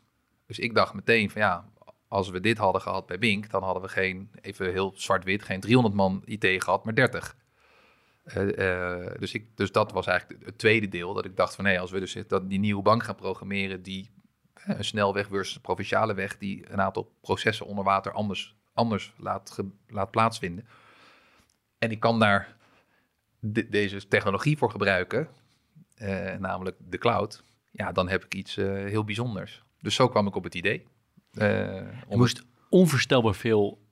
[0.45, 1.65] Dus ik dacht meteen van ja,
[2.07, 5.59] als we dit hadden gehad bij Bink, dan hadden we geen, even heel zwart-wit, geen
[5.59, 7.35] 300 man IT gehad, maar 30.
[8.25, 11.13] Uh, uh, dus, ik, dus dat was eigenlijk het tweede deel.
[11.13, 14.09] Dat ik dacht van nee, als we dus dat, die nieuwe bank gaan programmeren, die
[14.67, 19.13] uh, een snelweg versus een provinciale weg, die een aantal processen onder water anders, anders
[19.17, 20.67] laat, ge, laat plaatsvinden.
[21.77, 22.55] En ik kan daar
[23.39, 25.29] de, deze technologie voor gebruiken,
[25.95, 27.43] eh, namelijk de cloud.
[27.71, 29.63] Ja, dan heb ik iets eh, heel bijzonders.
[29.79, 30.87] Dus zo kwam ik op het idee.
[31.31, 33.84] Uh, er moest onvoorstelbaar veel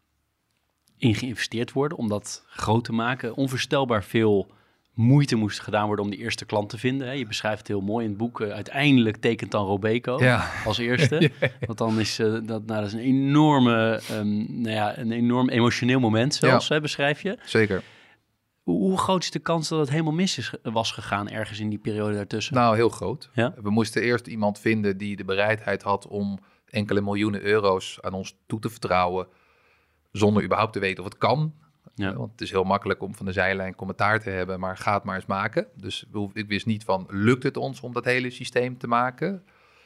[1.03, 3.35] in geïnvesteerd worden om dat groot te maken.
[3.35, 4.51] Onvoorstelbaar veel
[4.93, 7.17] moeite moest gedaan worden om die eerste klant te vinden.
[7.17, 8.39] Je beschrijft het heel mooi in het boek.
[8.39, 10.49] Uh, uiteindelijk tekent dan Robeco ja.
[10.65, 11.31] als eerste.
[11.67, 15.49] Want dan is uh, dat, nou, dat is een enorme, um, nou ja, een enorm
[15.49, 16.75] emotioneel moment zelfs, ja.
[16.75, 17.37] hè, beschrijf je.
[17.45, 17.83] Zeker.
[18.61, 21.69] Hoe, hoe, groot is de kans dat het helemaal mis is, was gegaan ergens in
[21.69, 22.55] die periode daartussen?
[22.55, 23.29] Nou, heel groot.
[23.33, 23.53] Ja?
[23.61, 28.35] We moesten eerst iemand vinden die de bereidheid had om enkele miljoenen euro's aan ons
[28.47, 29.27] toe te vertrouwen.
[30.13, 31.53] Zonder überhaupt te weten of het kan.
[31.95, 32.13] Ja.
[32.13, 35.03] Want het is heel makkelijk om van de zijlijn commentaar te hebben, maar ga het
[35.03, 35.67] maar eens maken.
[35.75, 39.43] Dus ik wist niet van, lukt het ons om dat hele systeem te maken?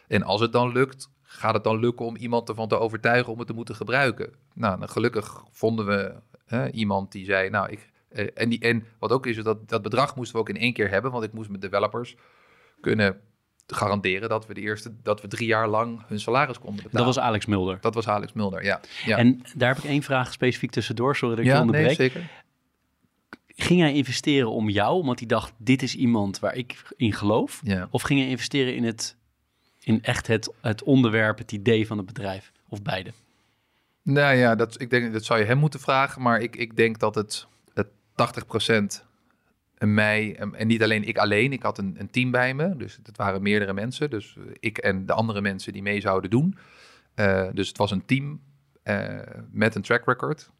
[0.07, 3.37] En als het dan lukt, gaat het dan lukken om iemand ervan te overtuigen om
[3.37, 4.33] het te moeten gebruiken?
[4.53, 6.15] Nou, dan gelukkig vonden we
[6.45, 7.89] hè, iemand die zei, nou, ik...
[8.09, 10.73] Eh, en, die, en wat ook is, dat, dat bedrag moesten we ook in één
[10.73, 12.15] keer hebben, want ik moest met developers
[12.81, 13.21] kunnen
[13.75, 17.05] garanderen dat we de eerste dat we drie jaar lang hun salaris konden betalen.
[17.05, 17.77] Dat was Alex Mulder.
[17.81, 18.81] Dat was Alex Mulder, ja.
[19.05, 19.17] ja.
[19.17, 21.97] En daar heb ik één vraag specifiek tussendoor, sorry dat ik ja, je onderbreek.
[21.97, 22.29] Nee, zeker.
[23.47, 27.61] Ging hij investeren om jou, omdat hij dacht, dit is iemand waar ik in geloof?
[27.63, 27.87] Ja.
[27.91, 29.15] Of ging hij investeren in, het,
[29.79, 32.51] in echt het, het onderwerp, het idee van het bedrijf?
[32.69, 33.11] Of beide?
[34.03, 36.21] Nou ja, dat, ik denk, dat zou je hem moeten vragen.
[36.21, 37.87] Maar ik, ik denk dat het, het 80%
[38.67, 38.89] en
[39.77, 43.17] mij, en niet alleen ik alleen, ik had een, een, team bij me, dus het
[43.17, 46.57] waren meerdere mensen, dus eh, ik en de andere mensen die mee zouden doen.
[47.15, 48.41] Uh, dus het was een team
[48.83, 49.19] uh,
[49.51, 50.51] met een track record.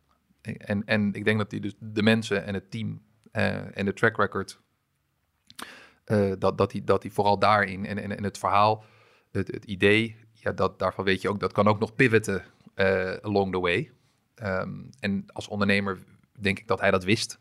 [0.41, 3.01] En, en ik denk dat die dus de mensen en het team
[3.31, 4.59] en de track record,
[6.37, 8.83] dat, dat, die, dat die vooral daarin en, en, en het verhaal,
[9.31, 12.43] het, het idee, ja, dat, daarvan weet je ook, dat kan ook nog pivoten
[13.21, 13.91] along the way.
[14.43, 15.99] Um, en als ondernemer
[16.39, 17.39] denk ik dat hij dat wist.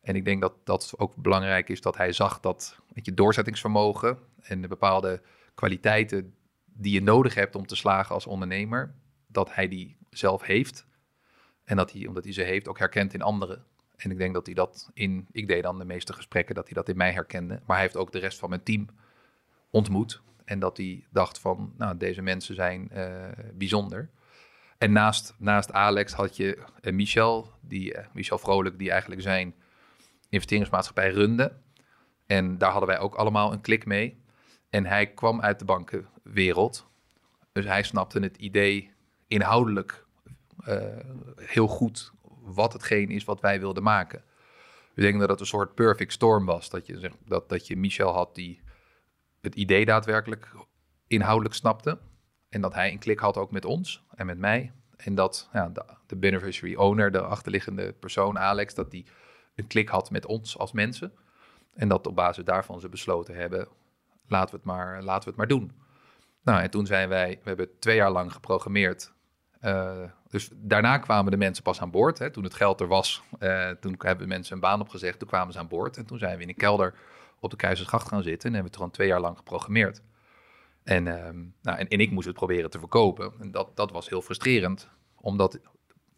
[0.00, 4.18] En ik denk dat dat ook belangrijk is dat hij zag dat met je doorzettingsvermogen
[4.40, 5.22] en de bepaalde
[5.54, 6.34] kwaliteiten
[6.64, 8.94] die je nodig hebt om te slagen als ondernemer,
[9.26, 10.86] dat hij die zelf heeft.
[11.64, 13.64] En dat hij, omdat hij ze heeft, ook herkent in anderen.
[13.96, 16.74] En ik denk dat hij dat in, ik deed dan de meeste gesprekken, dat hij
[16.74, 17.60] dat in mij herkende.
[17.66, 18.86] Maar hij heeft ook de rest van mijn team
[19.70, 20.22] ontmoet.
[20.44, 24.10] En dat hij dacht van, nou, deze mensen zijn uh, bijzonder.
[24.78, 29.54] En naast, naast Alex had je uh, Michel, die, uh, Michel Vrolijk, die eigenlijk zijn
[30.30, 31.52] investeringsmaatschappij runde.
[32.26, 34.22] En daar hadden wij ook allemaal een klik mee.
[34.70, 36.86] En hij kwam uit de bankenwereld.
[37.52, 38.90] Dus hij snapte het idee
[39.26, 40.06] inhoudelijk
[41.36, 44.24] heel goed wat hetgeen is wat wij wilden maken.
[44.94, 46.70] We denken dat het een soort perfect storm was.
[46.70, 48.60] Dat je, dat, dat je Michel had die
[49.40, 50.52] het idee daadwerkelijk
[51.06, 51.98] inhoudelijk snapte.
[52.48, 54.72] En dat hij een klik had ook met ons en met mij.
[54.96, 59.06] En dat ja, de, de beneficiary owner, de achterliggende persoon Alex, dat die
[59.60, 61.12] een klik had met ons als mensen.
[61.74, 63.68] En dat op basis daarvan ze besloten hebben,
[64.26, 65.72] laten we het maar, laten we het maar doen.
[66.42, 69.12] Nou, en toen zijn wij, we hebben twee jaar lang geprogrammeerd.
[69.62, 72.18] Uh, dus daarna kwamen de mensen pas aan boord.
[72.18, 72.30] Hè.
[72.30, 75.58] Toen het geld er was, uh, toen hebben mensen een baan opgezegd, toen kwamen ze
[75.58, 75.96] aan boord.
[75.96, 76.94] En toen zijn we in een kelder
[77.40, 80.02] op de Keizersgracht gaan zitten en hebben we het gewoon twee jaar lang geprogrammeerd.
[80.82, 81.14] En, uh,
[81.62, 83.32] nou, en, en, ik moest het proberen te verkopen.
[83.40, 85.58] En dat, dat was heel frustrerend, omdat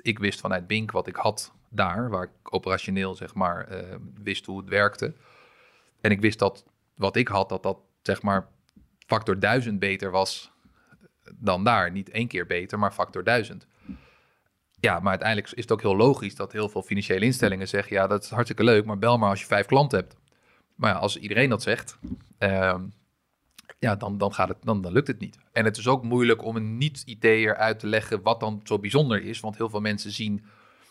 [0.03, 4.47] ik wist vanuit Bink wat ik had daar, waar ik operationeel zeg maar uh, wist
[4.47, 5.15] hoe het werkte.
[6.01, 8.49] En ik wist dat wat ik had, dat dat zeg maar
[9.07, 10.53] factor duizend beter was
[11.35, 11.91] dan daar.
[11.91, 13.67] Niet één keer beter, maar factor duizend.
[14.81, 18.07] Ja, maar uiteindelijk is het ook heel logisch dat heel veel financiële instellingen zeggen: ja,
[18.07, 20.17] dat is hartstikke leuk, maar bel maar als je vijf klanten hebt.
[20.75, 21.99] Maar ja, als iedereen dat zegt,
[22.39, 22.75] uh,
[23.83, 25.39] ja, dan, dan, gaat het, dan, dan lukt het niet.
[25.53, 29.23] En het is ook moeilijk om een niet-IT'er uit te leggen wat dan zo bijzonder
[29.23, 29.41] is.
[29.41, 30.45] Want heel veel mensen zien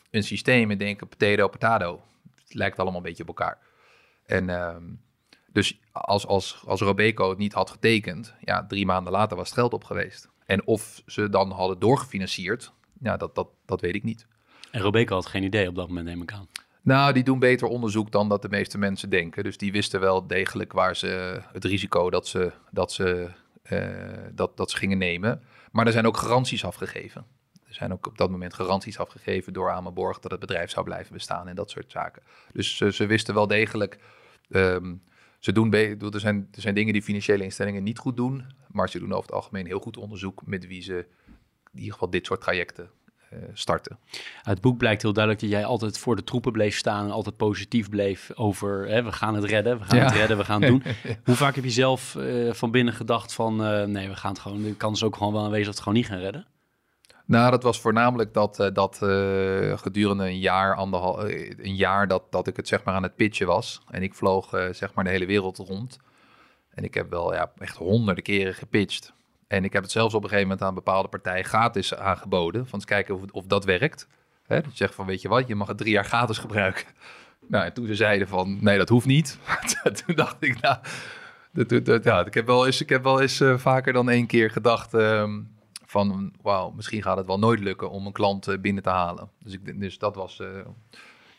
[0.10, 2.02] een systeem en denken potato, potato.
[2.44, 3.58] Het lijkt allemaal een beetje op elkaar.
[4.26, 4.76] En uh,
[5.48, 9.58] dus als, als, als Robeco het niet had getekend, ja, drie maanden later was het
[9.58, 10.30] geld op geweest.
[10.46, 14.28] En of ze dan hadden doorgefinancierd, ja, dat, dat, dat weet ik niet.
[14.72, 16.48] En Robeco had geen idee op dat moment, neem ik aan.
[16.84, 19.44] Nou, die doen beter onderzoek dan dat de meeste mensen denken.
[19.44, 23.30] Dus die wisten wel degelijk waar ze het risico dat ze, dat ze,
[23.72, 23.88] uh,
[24.32, 25.42] dat, dat ze gingen nemen.
[25.72, 27.26] Maar er zijn ook garanties afgegeven.
[27.68, 31.14] Er zijn ook op dat moment garanties afgegeven door Amerborg dat het bedrijf zou blijven
[31.14, 32.24] bestaan en dat soort zaken.
[32.52, 33.98] Dus ze, wisten wel degelijk.
[34.50, 35.04] Um,
[35.40, 39.00] ze doen, er zijn, er zijn dingen die financiële instellingen niet goed doen, maar ze
[39.00, 41.06] doen over het algemeen heel goed onderzoek met wie ze
[41.74, 42.90] in ieder geval dit soort trajecten
[43.54, 43.98] starten.
[44.36, 47.12] Uit het boek blijkt heel duidelijk dat jij altijd voor de troepen bleef staan en
[47.12, 50.04] altijd positief bleef over hè, we gaan het redden, we gaan ja.
[50.04, 50.84] het redden, we gaan het doen.
[51.26, 54.42] Hoe vaak heb je zelf uh, van binnen gedacht van uh, nee, we gaan het
[54.42, 56.46] gewoon, de kans is ook gewoon wel aanwezig dat we het gewoon niet gaan redden?
[57.26, 62.24] Nou, dat was voornamelijk dat, dat uh, gedurende een jaar, anderhal, uh, een jaar dat,
[62.30, 63.82] dat ik het zeg maar aan het pitchen was.
[63.90, 66.00] En ik vloog zeg maar de hele wereld rond.
[66.70, 69.14] En ik heb wel ja, echt honderden keren gepitcht.
[69.52, 72.68] En ik heb het zelfs op een gegeven moment aan bepaalde partijen gratis aangeboden.
[72.68, 74.08] Van eens kijken of, of dat werkt.
[74.48, 76.86] Hè, je zegt van, weet je wat, je mag het drie jaar gratis gebruiken.
[77.48, 79.38] Nou, en toen ze zeiden van, nee, dat hoeft niet.
[80.06, 80.78] toen dacht ik, nou,
[82.04, 84.94] ja, ik heb wel eens, ik heb wel eens vaker dan één keer gedacht...
[84.94, 88.90] Um, van wauw, misschien gaat het wel nooit lukken om een klant uh, binnen te
[88.90, 89.30] halen.
[89.44, 90.48] Dus, ik, dus dat was, uh,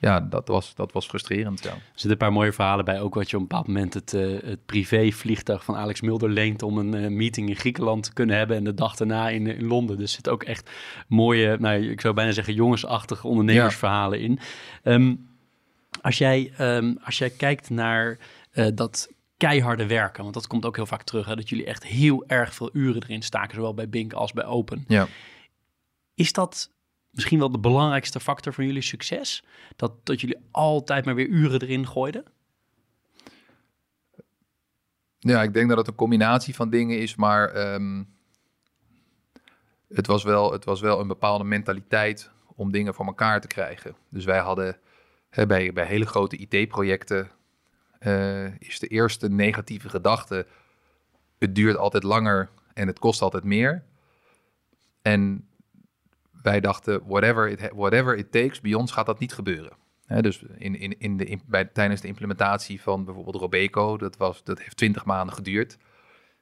[0.02, 1.62] ja, dat was, dat was frustrerend.
[1.62, 1.70] Ja.
[1.70, 3.00] Er zitten een paar mooie verhalen bij.
[3.00, 6.62] Ook wat je op een bepaald moment het, uh, het privévliegtuig van Alex Mulder leent
[6.62, 9.96] om een meeting in Griekenland te kunnen hebben en de dag daarna in, in Londen.
[9.96, 10.70] Dus er zit ook echt
[11.08, 14.24] mooie, nou, ik zou bijna zeggen jongensachtige ondernemersverhalen ja.
[14.24, 14.38] in.
[14.82, 15.28] Um,
[16.00, 18.18] als, jij, um, als jij kijkt naar
[18.74, 20.22] dat keiharde werken.
[20.22, 21.26] Want dat komt ook heel vaak terug.
[21.26, 23.54] Hè, dat jullie echt heel erg veel uren erin staken.
[23.54, 24.84] Zowel bij Bink als bij Open.
[24.88, 25.06] Ja.
[26.14, 26.70] Is dat
[27.12, 29.44] misschien wel de belangrijkste factor van jullie succes?
[29.76, 32.24] Dat, dat jullie altijd maar weer uren erin gooiden?
[35.18, 37.14] Ja, ik denk dat het een combinatie van dingen is.
[37.14, 38.08] Maar um,
[39.88, 43.96] het, was wel, het was wel een bepaalde mentaliteit om dingen voor elkaar te krijgen.
[44.08, 44.78] Dus wij hadden
[45.30, 47.30] hè, bij, bij hele grote IT-projecten
[48.00, 50.46] uh, is de eerste negatieve gedachte:
[51.38, 53.84] het duurt altijd langer en het kost altijd meer.
[55.02, 55.48] En
[56.42, 59.72] wij dachten: whatever it, whatever it takes, bij ons gaat dat niet gebeuren.
[60.20, 64.58] Dus in, in, in de, bij, tijdens de implementatie van bijvoorbeeld Robeco, dat, was, dat
[64.58, 65.78] heeft 20 maanden geduurd.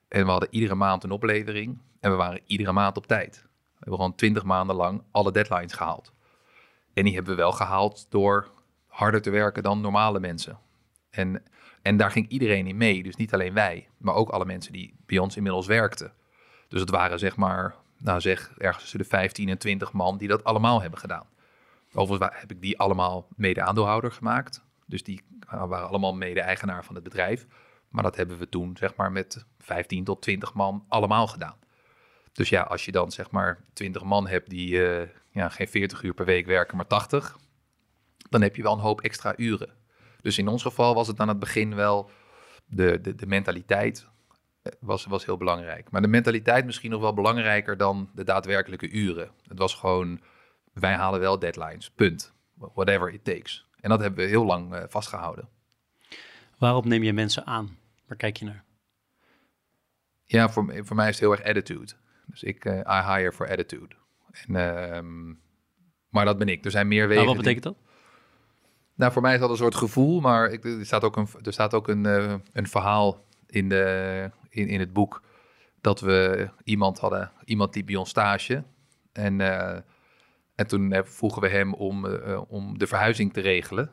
[0.08, 3.42] En we hadden iedere maand een oplevering en we waren iedere maand op tijd.
[3.42, 6.12] We hebben gewoon 20 maanden lang alle deadlines gehaald.
[6.92, 8.50] En die hebben we wel gehaald door
[8.86, 10.58] harder te werken dan normale mensen.
[11.10, 11.42] En,
[11.82, 13.02] en daar ging iedereen in mee.
[13.02, 16.12] Dus niet alleen wij, maar ook alle mensen die bij ons inmiddels werkten.
[16.68, 20.28] Dus het waren zeg maar, nou zeg, ergens tussen de 15 en 20 man die
[20.28, 21.26] dat allemaal hebben gedaan.
[21.92, 24.64] Overigens heb ik die allemaal mede-aandeelhouder gemaakt.
[24.86, 27.46] Dus die nou, waren allemaal mede-eigenaar van het bedrijf.
[27.88, 31.58] Maar dat hebben we toen zeg maar met 15 tot 20 man allemaal gedaan.
[32.32, 36.02] Dus ja, als je dan zeg maar 20 man hebt die uh, ja, geen 40
[36.02, 37.38] uur per week werken, maar 80.
[38.28, 39.74] dan heb je wel een hoop extra uren.
[40.20, 42.10] Dus in ons geval was het aan het begin wel
[42.66, 44.08] de, de, de mentaliteit eh,
[44.80, 45.90] was, was heel belangrijk.
[45.90, 49.30] Maar de mentaliteit misschien nog wel belangrijker dan de daadwerkelijke uren.
[49.46, 50.20] Het was gewoon,
[50.72, 52.34] wij halen wel deadlines, punt.
[52.54, 53.66] Whatever it takes.
[53.80, 55.48] En dat hebben we heel lang uh, vastgehouden.
[56.58, 57.78] Waarop neem je mensen aan?
[58.06, 58.64] Waar kijk je naar?
[60.24, 61.92] Ja, voor, voor mij is het heel erg attitude.
[62.26, 63.94] Dus ik, uh, I hire for attitude.
[64.30, 65.00] En, uh,
[66.08, 66.64] maar dat ben ik.
[66.64, 67.24] Er zijn meer wegen.
[67.24, 67.76] Nou, wat betekent dat?
[68.94, 71.52] Nou, voor mij is dat een soort gevoel, maar ik, er staat ook een, er
[71.52, 75.22] staat ook een, uh, een verhaal in, de, in, in het boek
[75.80, 78.64] dat we iemand hadden, iemand die bij ons stage.
[79.12, 79.76] En, uh,
[80.54, 83.90] en toen vroegen we hem om, uh, om de verhuizing te regelen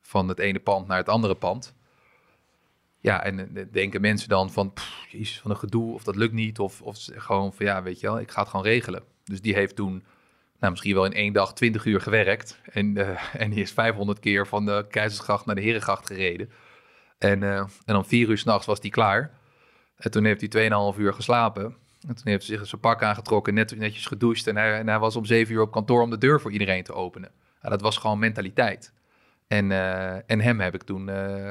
[0.00, 1.74] van het ene pand naar het andere pand.
[3.00, 4.72] Ja, en denken mensen dan van,
[5.10, 8.06] jezus, van een gedoe, of dat lukt niet, of, of gewoon van, ja, weet je
[8.06, 9.02] wel, ik ga het gewoon regelen.
[9.24, 10.04] Dus die heeft toen
[10.58, 12.60] nou, misschien wel in één dag 20 uur gewerkt.
[12.72, 12.96] En,
[13.32, 16.50] en die is 500 keer van de Keizersgracht naar de Herengracht gereden.
[17.18, 17.42] En,
[17.84, 19.38] en om vier uur s'nachts was hij klaar.
[19.96, 21.64] En toen heeft hij 2,5 uur geslapen.
[22.08, 24.46] En toen heeft hij zich zijn pak aangetrokken, net, netjes gedoucht.
[24.46, 26.82] En hij, en hij was om 7 uur op kantoor om de deur voor iedereen
[26.82, 27.30] te openen.
[27.60, 28.92] Dat was gewoon mentaliteit.
[29.46, 31.10] En, uh, en hem heb ik toen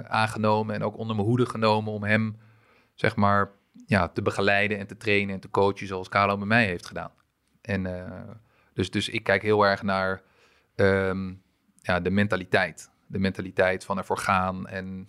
[0.09, 2.37] aangenomen en ook onder mijn hoede genomen om hem,
[2.93, 3.51] zeg maar,
[3.85, 7.11] ja, te begeleiden en te trainen en te coachen zoals Carlo bij mij heeft gedaan.
[7.61, 7.87] En
[8.75, 10.21] dus, dus ik kijk heel erg naar
[10.75, 11.41] um,
[11.81, 12.89] ja, de mentaliteit.
[13.07, 15.07] De mentaliteit van ervoor gaan en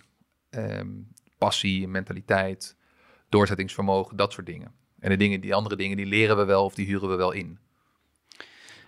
[0.50, 1.08] um,
[1.38, 2.75] passie, mentaliteit,
[3.28, 4.72] doorzettingsvermogen, dat soort dingen.
[4.98, 7.32] En de dingen, die andere dingen, die leren we wel of die huren we wel
[7.32, 7.58] in.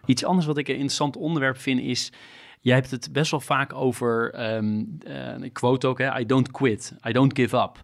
[0.06, 2.12] Iets anders wat ik een interessant onderwerp vind is,
[2.60, 6.50] jij hebt het best wel vaak over, um, uh, ik quote ook, hè, I don't
[6.50, 7.82] quit, I don't give up.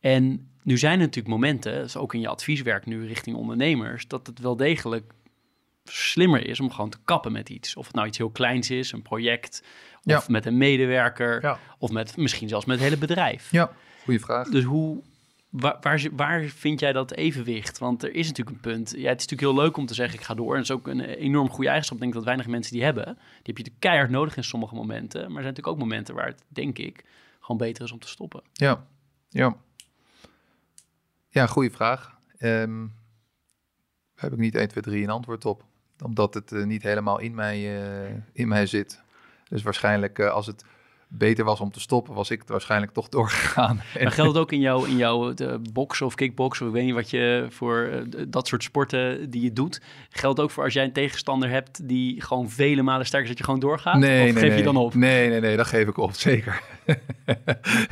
[0.00, 4.26] En nu zijn er natuurlijk momenten, dus ook in je advieswerk nu richting ondernemers, dat
[4.26, 5.12] het wel degelijk
[5.84, 7.76] slimmer is om gewoon te kappen met iets.
[7.76, 9.64] Of het nou iets heel kleins is, een project,
[10.04, 11.58] of met een medewerker, ja.
[11.78, 13.50] of met misschien zelfs met het hele bedrijf.
[13.50, 13.72] Ja,
[14.04, 14.48] goede vraag.
[14.48, 15.02] Dus hoe,
[15.50, 17.78] waar, vind jij dat evenwicht?
[17.78, 18.90] Want er is natuurlijk een punt.
[18.90, 20.50] Ja, het is natuurlijk heel leuk om te zeggen, ik ga door.
[20.50, 21.96] En dat is ook een enorm goede eigenschap.
[21.96, 23.04] Ik denk dat weinig mensen die hebben.
[23.42, 25.20] Die heb je keihard nodig in sommige momenten.
[25.20, 27.04] Maar er zijn natuurlijk ook momenten waar het, denk ik,
[27.40, 28.42] gewoon beter is om te stoppen.
[28.52, 28.86] Ja,
[29.28, 29.56] ja.
[31.28, 32.18] Ja, goede vraag.
[32.38, 32.94] Um,
[34.14, 35.64] heb ik niet 1, 2, 3 een antwoord op
[36.04, 39.02] omdat het uh, niet helemaal in mij, uh, in mij zit.
[39.48, 40.64] Dus waarschijnlijk uh, als het
[41.12, 43.76] beter was om te stoppen, was ik waarschijnlijk toch doorgegaan.
[44.02, 45.34] Maar geldt het ook in jouw, in jouw
[45.72, 49.52] boksen of kickboksen, of ik weet niet wat je voor dat soort sporten die je
[49.52, 49.80] doet,
[50.10, 53.38] geldt ook voor als jij een tegenstander hebt die gewoon vele malen sterker is, dat
[53.38, 53.98] je gewoon doorgaat?
[53.98, 54.58] Nee, of nee, geef nee.
[54.58, 54.94] je dan op?
[54.94, 56.62] Nee, nee, nee, dat geef ik op, zeker.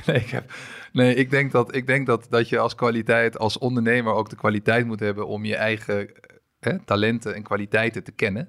[0.06, 0.52] nee, ik, heb,
[0.92, 4.36] nee, ik denk, dat, ik denk dat, dat je als kwaliteit, als ondernemer ook de
[4.36, 6.10] kwaliteit moet hebben om je eigen
[6.60, 8.48] hè, talenten en kwaliteiten te kennen.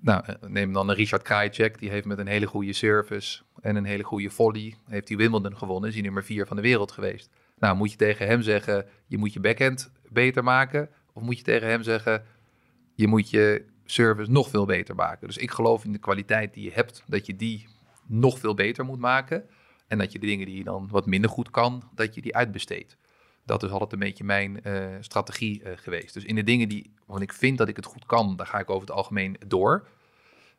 [0.00, 3.76] Nou, eh, neem dan een Richard Krajicek, die heeft met een hele goede service en
[3.76, 6.92] een hele goede volley, heeft hij Wimbledon gewonnen, is hij nummer vier van de wereld
[6.92, 7.30] geweest.
[7.58, 11.44] Nou, moet je tegen hem zeggen, je moet je backhand beter maken, of moet je
[11.44, 12.24] tegen hem zeggen,
[12.94, 15.26] je moet je service nog veel beter maken.
[15.26, 17.68] Dus ik geloof in de kwaliteit die je hebt, dat je die
[18.06, 19.44] nog veel beter moet maken.
[19.86, 22.36] En dat je de dingen die je dan wat minder goed kan, dat je die
[22.36, 22.96] uitbesteedt.
[23.44, 26.14] Dat is altijd een beetje mijn uh, strategie uh, geweest.
[26.14, 28.58] Dus in de dingen die, want ik vind dat ik het goed kan, daar ga
[28.58, 29.88] ik over het algemeen door.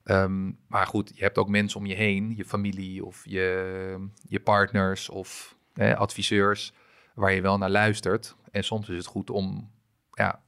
[0.04, 4.40] Um, maar goed, je hebt ook mensen om je heen, je familie of je, je
[4.40, 6.74] partners of eh, adviseurs,
[7.14, 8.36] waar je wel naar luistert.
[8.52, 9.72] En soms is het goed om
[10.12, 10.42] ja,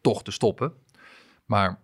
[0.00, 0.72] toch te stoppen.
[1.44, 1.80] Maar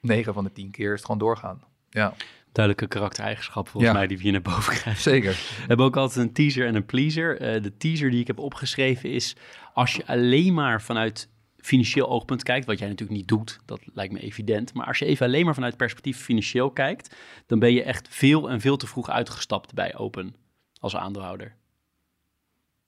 [0.00, 1.64] 9 van de 10 keer is het gewoon doorgaan.
[1.90, 2.14] Ja
[2.52, 3.98] duidelijke karaktereigenschap volgens ja.
[3.98, 5.02] mij die we hier naar boven krijgen.
[5.02, 5.30] Zeker.
[5.30, 7.54] We hebben ook altijd een teaser en een pleaser.
[7.56, 9.36] Uh, de teaser die ik heb opgeschreven is...
[9.74, 11.28] als je alleen maar vanuit
[11.62, 12.66] financieel oogpunt kijkt...
[12.66, 14.74] wat jij natuurlijk niet doet, dat lijkt me evident...
[14.74, 17.16] maar als je even alleen maar vanuit perspectief financieel kijkt...
[17.46, 20.34] dan ben je echt veel en veel te vroeg uitgestapt bij Open
[20.80, 21.56] als aandeelhouder.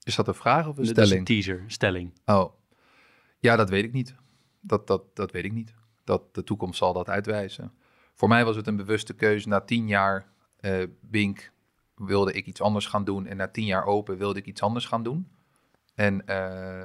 [0.02, 1.12] Is dat een vraag of een dat stelling?
[1.12, 2.12] is een teaser, stelling.
[2.24, 2.52] Oh,
[3.38, 4.14] ja, dat weet ik niet.
[4.60, 5.74] Dat, dat, dat weet ik niet.
[6.04, 7.72] Dat, de toekomst zal dat uitwijzen.
[8.14, 9.48] Voor mij was het een bewuste keuze.
[9.48, 10.26] Na tien jaar
[10.60, 11.52] uh, Bink
[11.94, 13.26] wilde ik iets anders gaan doen.
[13.26, 15.28] En na tien jaar open wilde ik iets anders gaan doen.
[15.94, 16.82] En uh,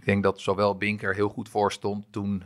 [0.00, 2.44] ik denk dat zowel Bink er heel goed voor stond toen,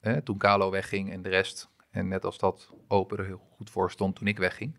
[0.00, 1.70] eh, toen Kalo wegging en de rest.
[1.90, 4.78] En net als dat open er heel goed voor stond toen ik wegging.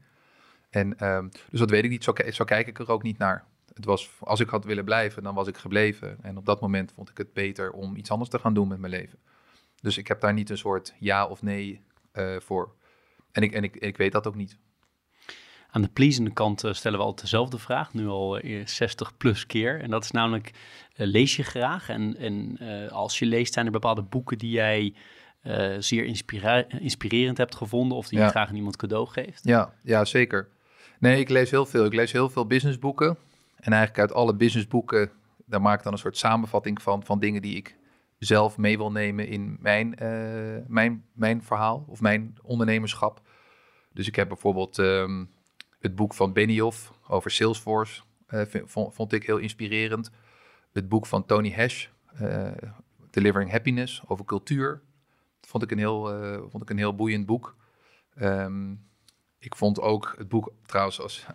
[0.69, 2.03] En, uh, dus dat weet ik niet.
[2.03, 3.45] Zo, zo kijk ik er ook niet naar.
[3.73, 6.17] Het was, als ik had willen blijven, dan was ik gebleven.
[6.21, 8.80] En op dat moment vond ik het beter om iets anders te gaan doen met
[8.80, 9.19] mijn leven.
[9.82, 11.82] Dus ik heb daar niet een soort ja of nee
[12.13, 12.75] uh, voor.
[13.32, 14.57] En, ik, en ik, ik weet dat ook niet.
[15.70, 19.45] Aan de pleasende kant uh, stellen we altijd dezelfde vraag, nu al uh, 60 plus
[19.45, 19.82] keer.
[19.82, 20.51] En dat is namelijk,
[20.95, 21.89] lees je graag?
[21.89, 22.57] En, en
[22.89, 24.93] als je leest, zijn er bepaalde boeken die jij
[25.47, 26.05] eh, zeer
[26.80, 29.43] inspirerend hebt gevonden of die je graag aan iemand cadeau geeft?
[29.43, 30.49] Ja, ja, zeker.
[30.99, 31.86] Nee, ik lees heel veel.
[31.86, 33.18] Ik lees heel veel businessboeken.
[33.55, 35.11] En eigenlijk uit alle businessboeken,
[35.45, 37.76] daar maak ik dan een soort samenvatting van, van dingen die ik
[38.18, 40.09] zelf mee wil nemen in mijn, eh,
[40.68, 43.22] mijn, mijn verhaal of mijn ondernemerschap.
[43.93, 45.26] Dus ik heb bijvoorbeeld ehm,
[45.88, 50.12] het boek van Benioff over Salesforce, eh, vond, ik heel inspirerend.
[50.74, 52.52] Het boek van Tony Hash, eh,
[53.10, 54.82] Delivering Happiness, over cultuur.
[55.42, 57.56] Vond ik een heel, eh, vond ik een heel boeiend boek.
[58.16, 58.72] Ehm,
[59.40, 61.26] ik vond ook het boek trouwens als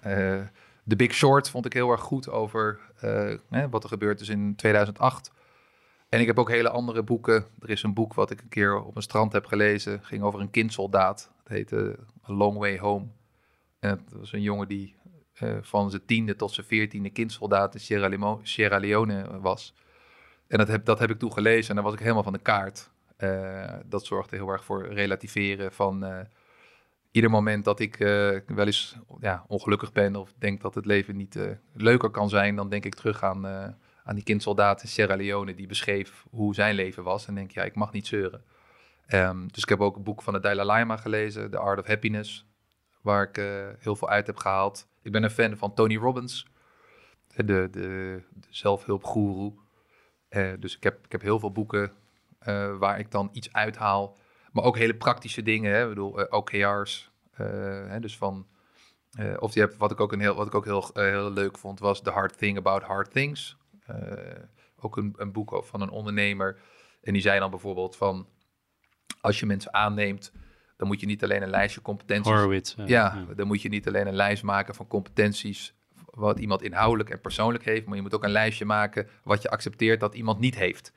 [0.89, 4.57] The Big Short vond ik heel erg goed over eh, wat er gebeurd is in
[4.57, 5.31] 2008.
[6.09, 7.45] En ik heb ook hele andere boeken.
[7.59, 10.01] Er is een boek wat ik een keer op een strand heb gelezen.
[10.03, 11.31] ging over een kindsoldaat.
[11.43, 11.99] Het heette
[12.29, 13.07] A Long Way Home.
[13.83, 14.95] En het was een jongen die
[15.35, 17.81] eh, van zijn tiende tot zijn veertiende kindsoldaat in
[18.43, 19.75] Sierra, Leone was.
[20.47, 22.39] En dat heb, dat heb ik toen gelezen en daar was ik helemaal van de
[22.39, 22.91] kaart.
[23.17, 26.05] Eh, dat zorgde heel erg voor relativeren van...
[26.05, 26.21] eh,
[27.13, 31.17] ieder moment dat ik eh, wel eens ja, ongelukkig ben of denk dat het leven
[31.17, 33.69] niet eh, leuker kan zijn, dan denk ik terug aan, eh,
[34.05, 37.27] aan die kindsoldaat in Sierra Leone die beschreef hoe zijn leven was.
[37.27, 38.43] En denk ja, ik mag niet zeuren.
[39.07, 41.87] Ehm, dus ik heb ook een boek van de Dalai Lama gelezen, The Art of
[41.87, 42.47] Happiness,
[43.03, 44.89] waar ik eh, heel veel uit heb gehaald.
[45.03, 46.47] Ik ben een fan van Tony Robbins,
[47.27, 49.53] de, de, de zelfhulpgoeroe.
[50.29, 51.93] Eh, dus ik heb, ik heb heel veel boeken
[52.39, 54.17] eh, waar ik dan iets uithaal.
[54.53, 55.73] Maar ook hele praktische dingen.
[55.73, 55.83] Hè?
[55.83, 57.11] Ik bedoel, OKR's.
[57.33, 58.01] hè?
[58.01, 58.47] Dus van.
[59.39, 61.79] of die heb, wat ik ook, een heel, wat ik ook heel, heel leuk vond,
[61.79, 63.57] was The Hard Thing About Hard Things.
[64.81, 66.61] Ook een, een boek van een ondernemer.
[67.03, 68.27] En die zei dan bijvoorbeeld van.
[69.21, 70.33] Als je mensen aanneemt,
[70.83, 72.75] dan moet je niet alleen een lijstje competenties Horowitz.
[72.87, 75.75] ja, dan moet je niet alleen een lijst maken van competenties
[76.05, 79.51] wat iemand inhoudelijk en persoonlijk heeft, maar je moet ook een lijstje maken wat je
[79.51, 80.93] accepteert dat iemand niet heeft.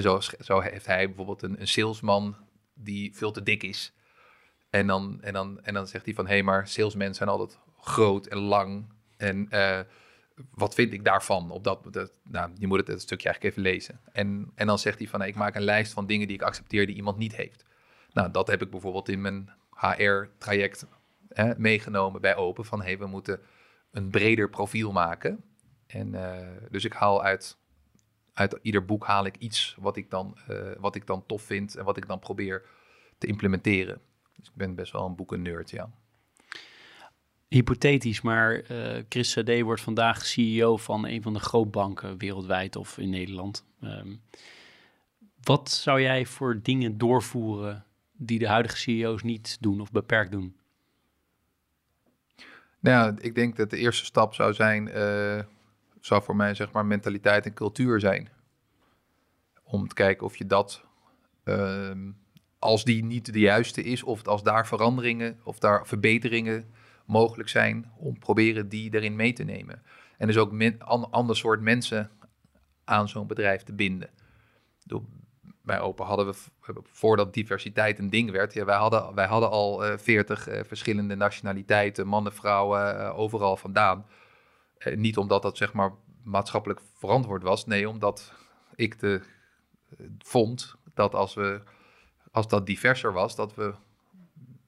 [0.00, 2.36] Zo, zo heeft hij bijvoorbeeld een, een salesman
[2.74, 3.92] die veel te dik is.
[4.70, 7.58] En dan, en dan, en dan zegt hij van, hé, hey, maar salesmen zijn altijd
[7.80, 8.92] groot en lang.
[9.16, 9.80] En eh,
[10.50, 11.50] wat vind ik daarvan?
[11.50, 14.00] Op dat, dat, nou, je moet het, het stukje eigenlijk even lezen.
[14.12, 16.86] En, en dan zegt hij van, ik maak een lijst van dingen die ik accepteer
[16.86, 17.66] die iemand niet heeft.
[18.18, 20.86] Nou, dat heb ik bijvoorbeeld in mijn HR-traject
[21.56, 22.64] meegenomen bij Open.
[22.64, 23.40] Van, hey, we moeten
[23.90, 25.44] een breder profiel maken.
[25.86, 27.58] En eh, dus ik haal uit,
[28.32, 31.76] uit ieder boek haal ik iets wat ik, dan, eh, wat ik dan tof vind
[31.76, 32.66] en wat ik dan probeer
[33.18, 34.00] te implementeren.
[34.36, 35.90] Dus ik ben best wel een boeken-nerd, ja.
[37.48, 42.98] Hypothetisch, maar eh, Chris Sade wordt vandaag CEO van een van de grootbanken wereldwijd of
[42.98, 43.64] in Nederland.
[43.80, 44.16] Ehm,
[45.42, 47.86] wat zou jij voor dingen doorvoeren
[48.18, 50.56] die de huidige CEO's niet doen of beperkt doen?
[52.80, 55.38] Nou ik denk dat de eerste stap zou zijn, eh,
[56.00, 58.28] zou voor mij zeg maar mentaliteit en cultuur zijn.
[59.62, 60.84] Om te kijken of je dat,
[61.44, 62.10] ehm,
[62.58, 66.72] als die niet de juiste is, of als daar veranderingen of daar verbeteringen
[67.04, 69.82] mogelijk zijn, om proberen die erin mee te nemen.
[70.18, 72.10] En dus ook een ander soort mensen
[72.84, 74.10] aan zo'n bedrijf te binden.
[75.68, 76.34] Bij Open hadden we,
[76.82, 82.06] voordat diversiteit een ding werd, ja, wij, hadden, wij hadden al veertig uh, verschillende nationaliteiten,
[82.06, 84.06] mannen, vrouwen, uh, overal vandaan.
[84.94, 85.92] Niet omdat dat zeg maar
[86.22, 88.32] maatschappelijk verantwoord was, nee, omdat
[88.74, 89.20] ik de,
[90.18, 91.62] vond dat als, we,
[92.30, 93.74] als dat diverser was, dat we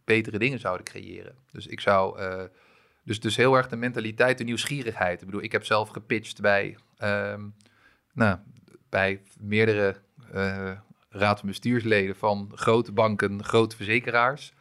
[0.05, 1.34] betere dingen zouden creëren.
[1.53, 2.20] Dus ik zou,
[3.05, 5.20] dus, dus heel erg de mentaliteit, de nieuwsgierigheid.
[5.20, 7.55] Ik bedoel, ik heb zelf gepitcht bij, um,
[8.12, 8.38] nou,
[8.88, 9.96] bij meerdere
[11.11, 14.52] raad- en bestuursleden van grote banken, grote verzekeraars.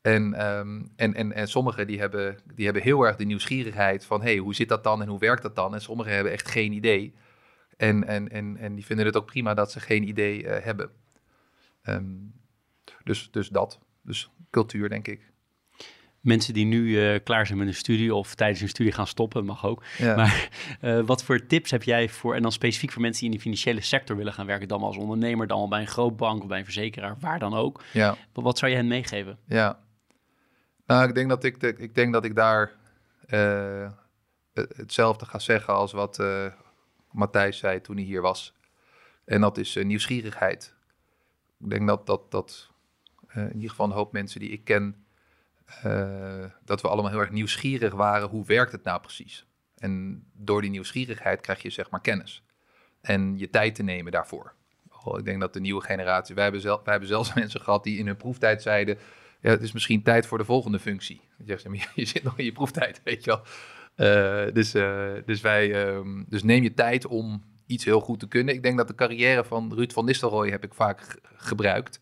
[0.00, 4.22] En, um, en, en, en sommigen die hebben, die hebben heel erg de nieuwsgierigheid van,
[4.22, 5.74] hey, hoe zit dat dan en hoe werkt dat dan?
[5.74, 7.14] En sommigen hebben echt geen idee.
[7.76, 10.90] En, en, en, en die vinden het ook prima dat ze geen idee uh, hebben.
[11.82, 12.32] Um,
[13.04, 13.78] dus, dus dat.
[14.02, 15.32] Dus cultuur, denk ik.
[16.28, 19.44] Mensen die nu uh, klaar zijn met een studie of tijdens een studie gaan stoppen,
[19.44, 19.82] mag ook.
[19.98, 20.16] Ja.
[20.16, 20.48] Maar
[20.82, 23.42] uh, wat voor tips heb jij voor, en dan specifiek voor mensen die in de
[23.42, 26.48] financiële sector willen gaan werken, dan als ondernemer, dan al bij een groot bank of
[26.48, 27.82] bij een verzekeraar, waar dan ook.
[27.92, 28.16] Ja.
[28.32, 29.38] Wat, wat zou je hen meegeven?
[29.46, 29.78] Ja.
[30.86, 32.72] Nou, ik denk dat ik, de, ik, denk dat ik daar
[33.28, 33.90] uh,
[34.54, 36.22] hetzelfde ga zeggen als wat
[37.10, 38.54] Matthijs zei toen hij hier was.
[39.24, 40.74] En dat is nieuwsgierigheid.
[41.60, 42.70] Ik denk dat dat, dat
[43.34, 45.06] in ieder geval een hoop mensen die ik ken,
[46.64, 48.28] dat we allemaal heel erg nieuwsgierig waren.
[48.28, 49.46] Hoe werkt het nou precies?
[49.76, 52.42] En door die nieuwsgierigheid krijg je zeg maar kennis.
[53.00, 54.54] En je tijd te nemen daarvoor.
[55.04, 56.34] Oh, ik denk dat de nieuwe generatie...
[56.34, 58.98] Wij hebben, zelf, wij hebben zelfs mensen gehad die in hun proeftijd zeiden...
[59.40, 61.20] Ja, het is misschien tijd voor de volgende functie.
[61.44, 61.58] Je,
[61.94, 63.42] je zit nog in je proeftijd, weet je wel.
[63.96, 68.28] Uh, dus, uh, dus, wij, um, dus neem je tijd om iets heel goed te
[68.28, 68.54] kunnen.
[68.54, 72.00] Ik denk dat de carrière van Ruud van Nistelrooy heb ik vaak gebruikt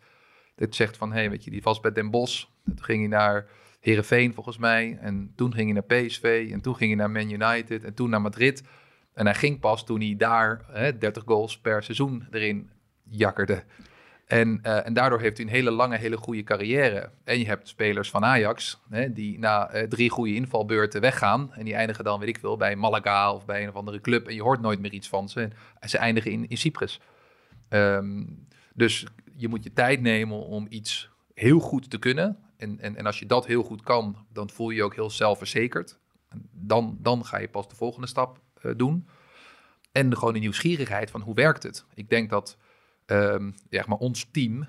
[0.57, 2.45] dit zegt van, hé, hey, weet je, die was bij Den Bosch.
[2.65, 3.47] Toen ging hij naar
[3.81, 4.99] Herenveen volgens mij.
[5.01, 6.49] En toen ging hij naar PSV.
[6.53, 7.85] En toen ging hij naar Man United.
[7.85, 8.63] En toen naar Madrid.
[9.15, 12.71] En hij ging pas toen hij daar hè, 30 goals per seizoen erin
[13.03, 13.65] jakkerde.
[14.27, 17.11] En, uh, en daardoor heeft hij een hele lange, hele goede carrière.
[17.25, 21.53] En je hebt spelers van Ajax, hè, die na uh, drie goede invalbeurten weggaan.
[21.55, 24.29] En die eindigen dan, weet ik veel, bij Malaga of bij een of andere club.
[24.29, 25.49] En je hoort nooit meer iets van ze.
[25.79, 27.01] En ze eindigen in, in Cyprus.
[27.69, 32.39] Um, dus je moet je tijd nemen om iets heel goed te kunnen.
[32.57, 35.11] En, en, en als je dat heel goed kan, dan voel je je ook heel
[35.11, 35.99] zelfverzekerd.
[36.51, 39.09] Dan, dan ga je pas de volgende stap uh, doen.
[39.93, 41.85] En gewoon de nieuwsgierigheid van hoe werkt het.
[41.95, 42.59] Ik denk dat
[43.07, 44.67] um, ja, maar ons team,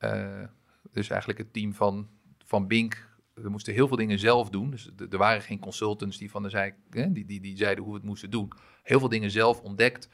[0.00, 0.44] uh,
[0.90, 2.08] dus eigenlijk het team van,
[2.44, 4.70] van Bink, we moesten heel veel dingen zelf doen.
[4.70, 7.98] Dus er waren geen consultants die van de zij, die, die, die zeiden hoe we
[7.98, 8.52] het moesten doen.
[8.82, 10.08] Heel veel dingen zelf ontdekt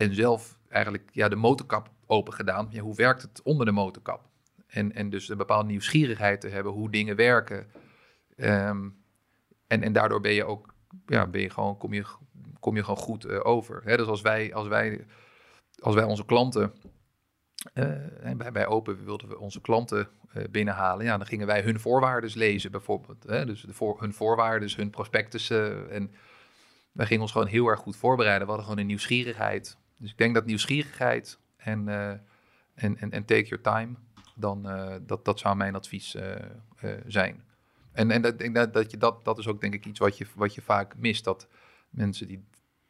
[0.00, 2.68] en zelf eigenlijk ja, de motorkap open gedaan.
[2.70, 4.28] Ja, hoe werkt het onder de motorkap?
[4.66, 7.66] En, en dus een bepaalde nieuwsgierigheid te hebben hoe dingen werken.
[8.36, 8.96] Um,
[9.66, 10.74] en, en daardoor ben je ook,
[11.06, 12.04] ja, ben je gewoon, kom, je,
[12.60, 13.80] kom je gewoon goed uh, over.
[13.84, 13.96] Hè?
[13.96, 15.06] Dus als wij, als, wij,
[15.78, 16.72] als wij onze klanten
[17.74, 21.04] uh, bij, bij Open wilden we onze klanten uh, binnenhalen.
[21.04, 23.24] Ja, dan gingen wij hun voorwaarden lezen, bijvoorbeeld.
[23.24, 23.46] Hè?
[23.46, 25.90] Dus de voor, hun voorwaarden, hun prospectussen.
[25.90, 26.14] en
[26.92, 28.42] wij gingen ons gewoon heel erg goed voorbereiden.
[28.42, 29.78] We hadden gewoon een nieuwsgierigheid.
[30.00, 32.20] Dus ik denk dat nieuwsgierigheid en, uh, en,
[32.74, 33.94] en, en take your time,
[34.34, 34.62] dan,
[35.06, 36.16] dat, dat zou mijn advies
[37.06, 37.44] zijn.
[37.92, 40.26] En, en dat, dat, dat, je, dat, dat is ook denk ik iets wat je,
[40.34, 41.24] wat je vaak mist.
[41.24, 41.48] Dat
[41.90, 42.44] mensen die,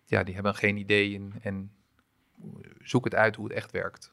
[0.05, 1.73] ja, die hebben geen idee en, en
[2.83, 4.13] zoek het uit hoe het echt werkt.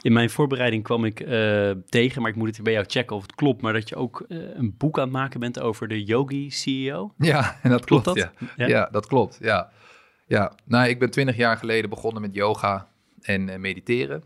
[0.00, 3.22] In mijn voorbereiding kwam ik uh, tegen, maar ik moet het bij jou checken of
[3.22, 6.04] het klopt, maar dat je ook uh, een boek aan het maken bent over de
[6.04, 7.14] Yogi CEO.
[7.18, 8.02] Ja, en dat klopt.
[8.02, 8.32] klopt dat?
[8.38, 8.48] Ja.
[8.56, 8.66] Ja?
[8.66, 8.88] ja.
[8.90, 9.38] dat klopt.
[9.40, 9.70] Ja.
[10.32, 12.88] Ja, nou, ik ben twintig jaar geleden begonnen met yoga
[13.20, 14.24] en uh, mediteren.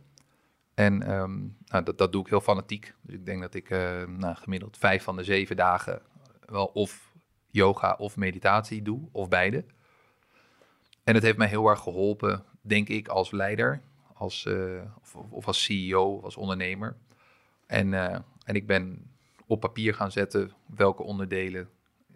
[0.75, 2.95] En um, nou, dat, doe ik heel fanatiek.
[3.03, 3.71] Dus ik denk dat ik
[4.07, 6.03] nou, gemiddeld vijf van de zeven dagen
[6.45, 7.13] wel of
[7.51, 9.65] yoga of meditatie doe, of beide.
[11.05, 13.83] En het heeft mij heel erg geholpen, denk ik, als leider
[14.13, 14.83] als, uh,
[15.31, 16.97] of, als CEO of als ondernemer.
[17.67, 17.95] En,
[18.45, 19.11] en ik ben
[19.47, 21.69] op papier gaan zetten welke onderdelen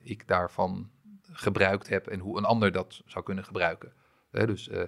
[0.03, 0.91] ik daarvan
[1.33, 3.93] gebruikt heb en hoe een ander dat zou kunnen gebruiken.
[4.31, 4.83] dus uh,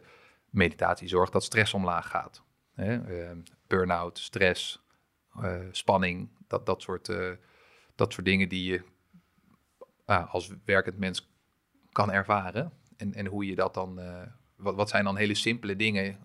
[0.50, 2.42] meditatie zorgt dat stress omlaag gaat.
[3.66, 4.82] Burn-out, stress,
[5.70, 7.12] spanning, dat, dat, soort,
[7.94, 8.82] dat soort dingen die je
[10.28, 11.30] als werkend mens
[11.92, 12.72] kan ervaren.
[12.96, 14.00] En, en hoe je dat dan,
[14.56, 16.18] wat, wat zijn dan hele simpele dingen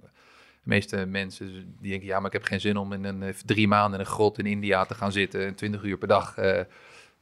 [0.68, 3.34] de meeste mensen die denken, ja, maar ik heb geen zin om in een, eh,
[3.34, 6.38] drie maanden in een grot in India te gaan zitten en twintig uur per dag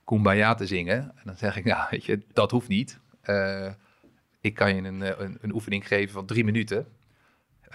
[0.05, 0.97] Kumbaya te zingen.
[0.97, 2.99] En dan zeg ik, nou, weet je, dat hoeft niet.
[3.25, 3.71] Uh,
[4.41, 6.87] ik kan je een, een, een, oefening geven van drie minuten,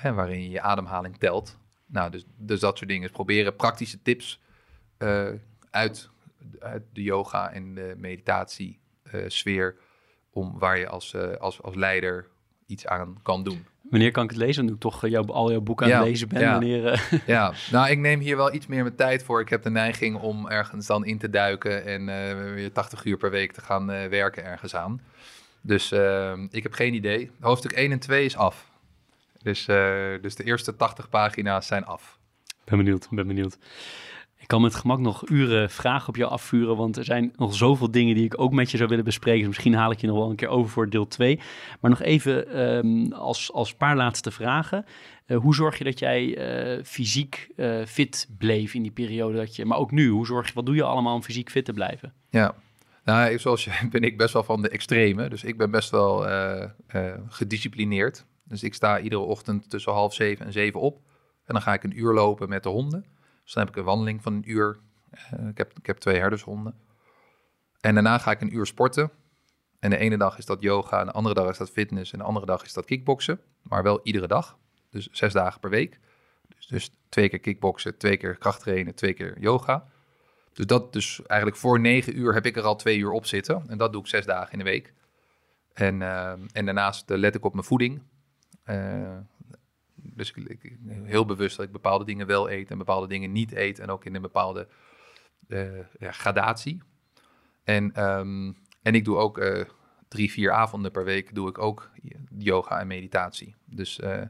[0.03, 1.59] waarin je je ademhaling telt.
[1.87, 3.11] Nou, dus, dus dat soort dingen.
[3.11, 4.41] proberen praktische tips
[4.99, 5.29] uh,
[5.71, 6.11] uit,
[6.59, 8.79] uit, de yoga en de meditatie
[9.27, 9.77] sfeer,
[10.31, 12.29] om waar je als, als, als leider
[12.71, 13.67] iets aan kan doen.
[13.91, 14.65] Wanneer kan ik het lezen?
[14.65, 16.41] Nu ik toch eh, jouw, al jouw boeken aan het lezen ben.
[16.41, 16.51] Ja.
[16.51, 17.21] Wanneer, uh...
[17.27, 19.41] ja, nou ik neem hier wel iets meer mijn tijd voor.
[19.41, 23.17] Ik heb de neiging om ergens dan in te duiken en uh, weer 80 uur
[23.17, 25.01] per week te gaan uh, werken ergens aan.
[25.61, 25.93] Dus
[26.51, 27.31] ik heb geen idee.
[27.41, 28.71] Hoofdstuk 1 en 2 is af.
[29.43, 29.65] Dus,
[30.21, 32.19] dus de eerste 80 pagina's zijn af.
[32.65, 33.59] Ben benieuwd, ben benieuwd.
[34.51, 38.15] Kan met gemak nog uren vragen op jou afvuren, want er zijn nog zoveel dingen
[38.15, 39.39] die ik ook met je zou willen bespreken.
[39.39, 41.41] Dus misschien haal ik je nog wel een keer over voor deel 2.
[41.81, 44.85] Maar nog even um, als, als paar laatste vragen.
[45.27, 46.25] Uh, hoe zorg je dat jij
[46.77, 50.47] uh, fysiek uh, fit bleef in die periode dat je, maar ook nu, hoe zorg
[50.47, 52.13] je, wat doe je allemaal om fysiek fit te blijven?
[52.31, 52.55] Ja,
[53.05, 55.29] nou, zoals je ben ik best wel van de extreme.
[55.29, 56.27] Dus ik ben best wel
[57.29, 58.25] gedisciplineerd.
[58.45, 60.97] Dus ik sta iedere ochtend tussen half zeven en zeven op.
[61.45, 63.19] En dan ga ik een uur lopen met de honden.
[63.51, 64.79] Dus dan heb ik een wandeling van een uur.
[65.35, 66.75] Uh, ik, heb, ik heb twee herdershonden.
[67.81, 69.11] En daarna ga ik een uur sporten.
[69.79, 72.19] En de ene dag is dat yoga, en de andere dag is dat fitness, en
[72.19, 73.41] de andere dag is dat kickboksen.
[73.63, 74.59] Maar wel iedere dag.
[74.91, 76.01] Dus zes dagen per week.
[76.49, 79.87] Dus, dus twee keer kickboksen, twee keer krachttrainen, twee keer yoga.
[80.53, 83.65] Dus dat, dus eigenlijk voor negen uur heb ik er al twee uur op zitten.
[83.69, 84.95] En dat doe ik zes dagen in de week.
[85.73, 88.03] En, uh, en daarnaast let ik op mijn voeding.
[88.67, 89.17] Uh,
[90.21, 93.79] dus ik, heel bewust dat ik bepaalde dingen wel eet en bepaalde dingen niet eet.
[93.79, 94.69] En ook in een bepaalde
[95.49, 96.83] uh, ja, gradatie.
[97.65, 99.65] En, um, en ik doe ook uh,
[100.09, 101.91] drie, vier avonden per week doe ik ook
[102.39, 103.55] yoga en meditatie.
[103.65, 104.21] Dus uh,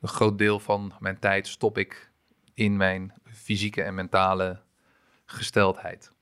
[0.00, 2.10] een groot deel van mijn tijd stop ik
[2.54, 4.60] in mijn fysieke en mentale
[5.24, 6.12] gesteldheid.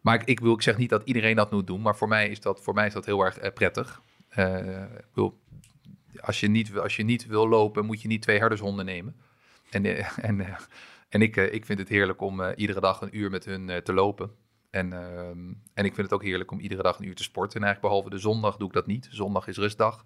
[0.00, 2.28] Maar ik, ik, wil, ik zeg niet dat iedereen dat moet doen, maar voor mij
[2.28, 4.02] is dat, voor mij is dat heel erg prettig.
[4.98, 5.38] ik wil
[6.22, 9.16] als je, niet, als je niet wil lopen, moet je niet twee herdershonden nemen.
[9.70, 10.56] En, eh, en, eh,
[11.08, 14.30] En ik, ik vind het heerlijk om iedere dag een uur met hun te lopen.
[14.70, 17.60] En, ehm, en ik vind het ook heerlijk om iedere dag een uur te sporten.
[17.60, 19.08] En eigenlijk behalve de zondag doe ik dat niet.
[19.10, 20.04] Zondag is rustdag.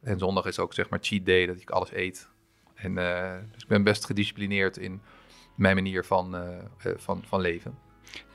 [0.00, 2.28] En zondag is ook zeg maar cheat day, dat ik alles eet.
[2.74, 2.94] En
[3.52, 5.00] dus ik ben best gedisciplineerd in
[5.56, 6.36] mijn manier van,
[6.96, 7.78] van, van leven.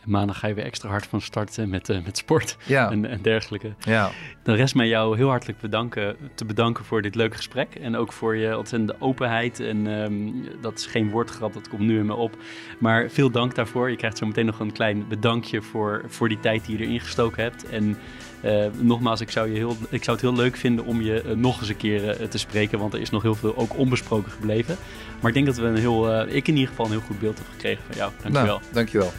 [0.05, 2.91] Maandag ga je weer extra hard van start met, uh, met sport ja.
[2.91, 3.73] en, en, dergelijke.
[3.79, 4.09] Ja.
[4.43, 7.75] Dan rest mij jou heel hartelijk bedanken, te bedanken voor dit leuke gesprek.
[7.75, 9.59] En ook voor je ontzettende openheid.
[9.59, 12.37] En um, dat is geen woordgrap, dat komt nu in me op.
[12.79, 13.89] Maar veel dank daarvoor.
[13.89, 16.99] Je krijgt zo meteen nog een klein bedankje voor, voor die tijd die je erin
[16.99, 17.69] gestoken hebt.
[17.69, 17.97] En
[18.45, 21.31] uh, nogmaals, ik zou, je heel, ik zou het heel leuk vinden om je uh,
[21.31, 22.79] nog eens een keer te spreken.
[22.79, 24.75] Want er is nog heel veel ook onbesproken gebleven.
[25.19, 27.35] Maar ik denk dat we een heel, ik in ieder geval een heel goed beeld
[27.35, 28.11] hebben gekregen van jou.
[28.21, 28.59] Dankjewel.
[28.59, 29.11] Nou, dankjewel.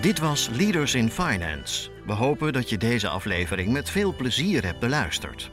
[0.00, 1.90] Dit was Leaders in Finance.
[2.06, 5.50] We hopen dat je deze aflevering met veel plezier hebt beluisterd.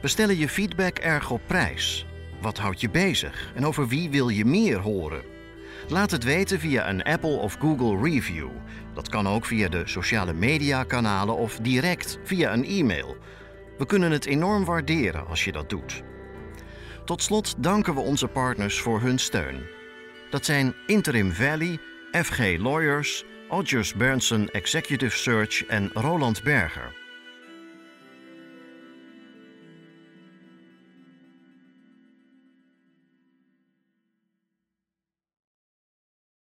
[0.00, 2.06] We stellen je feedback erg op prijs.
[2.40, 5.22] Wat houdt je bezig en over wie wil je meer horen?
[5.88, 8.48] Laat het weten via een Apple of Google review.
[8.94, 13.16] Dat kan ook via de sociale media kanalen of direct via een e-mail.
[13.78, 16.02] We kunnen het enorm waarderen als je dat doet.
[17.04, 19.60] Tot slot danken we onze partners voor hun steun.
[20.30, 21.78] Dat zijn Interim Valley,
[22.12, 26.97] FG Lawyers, Odgers Berndsen Executive Search en Roland Berger.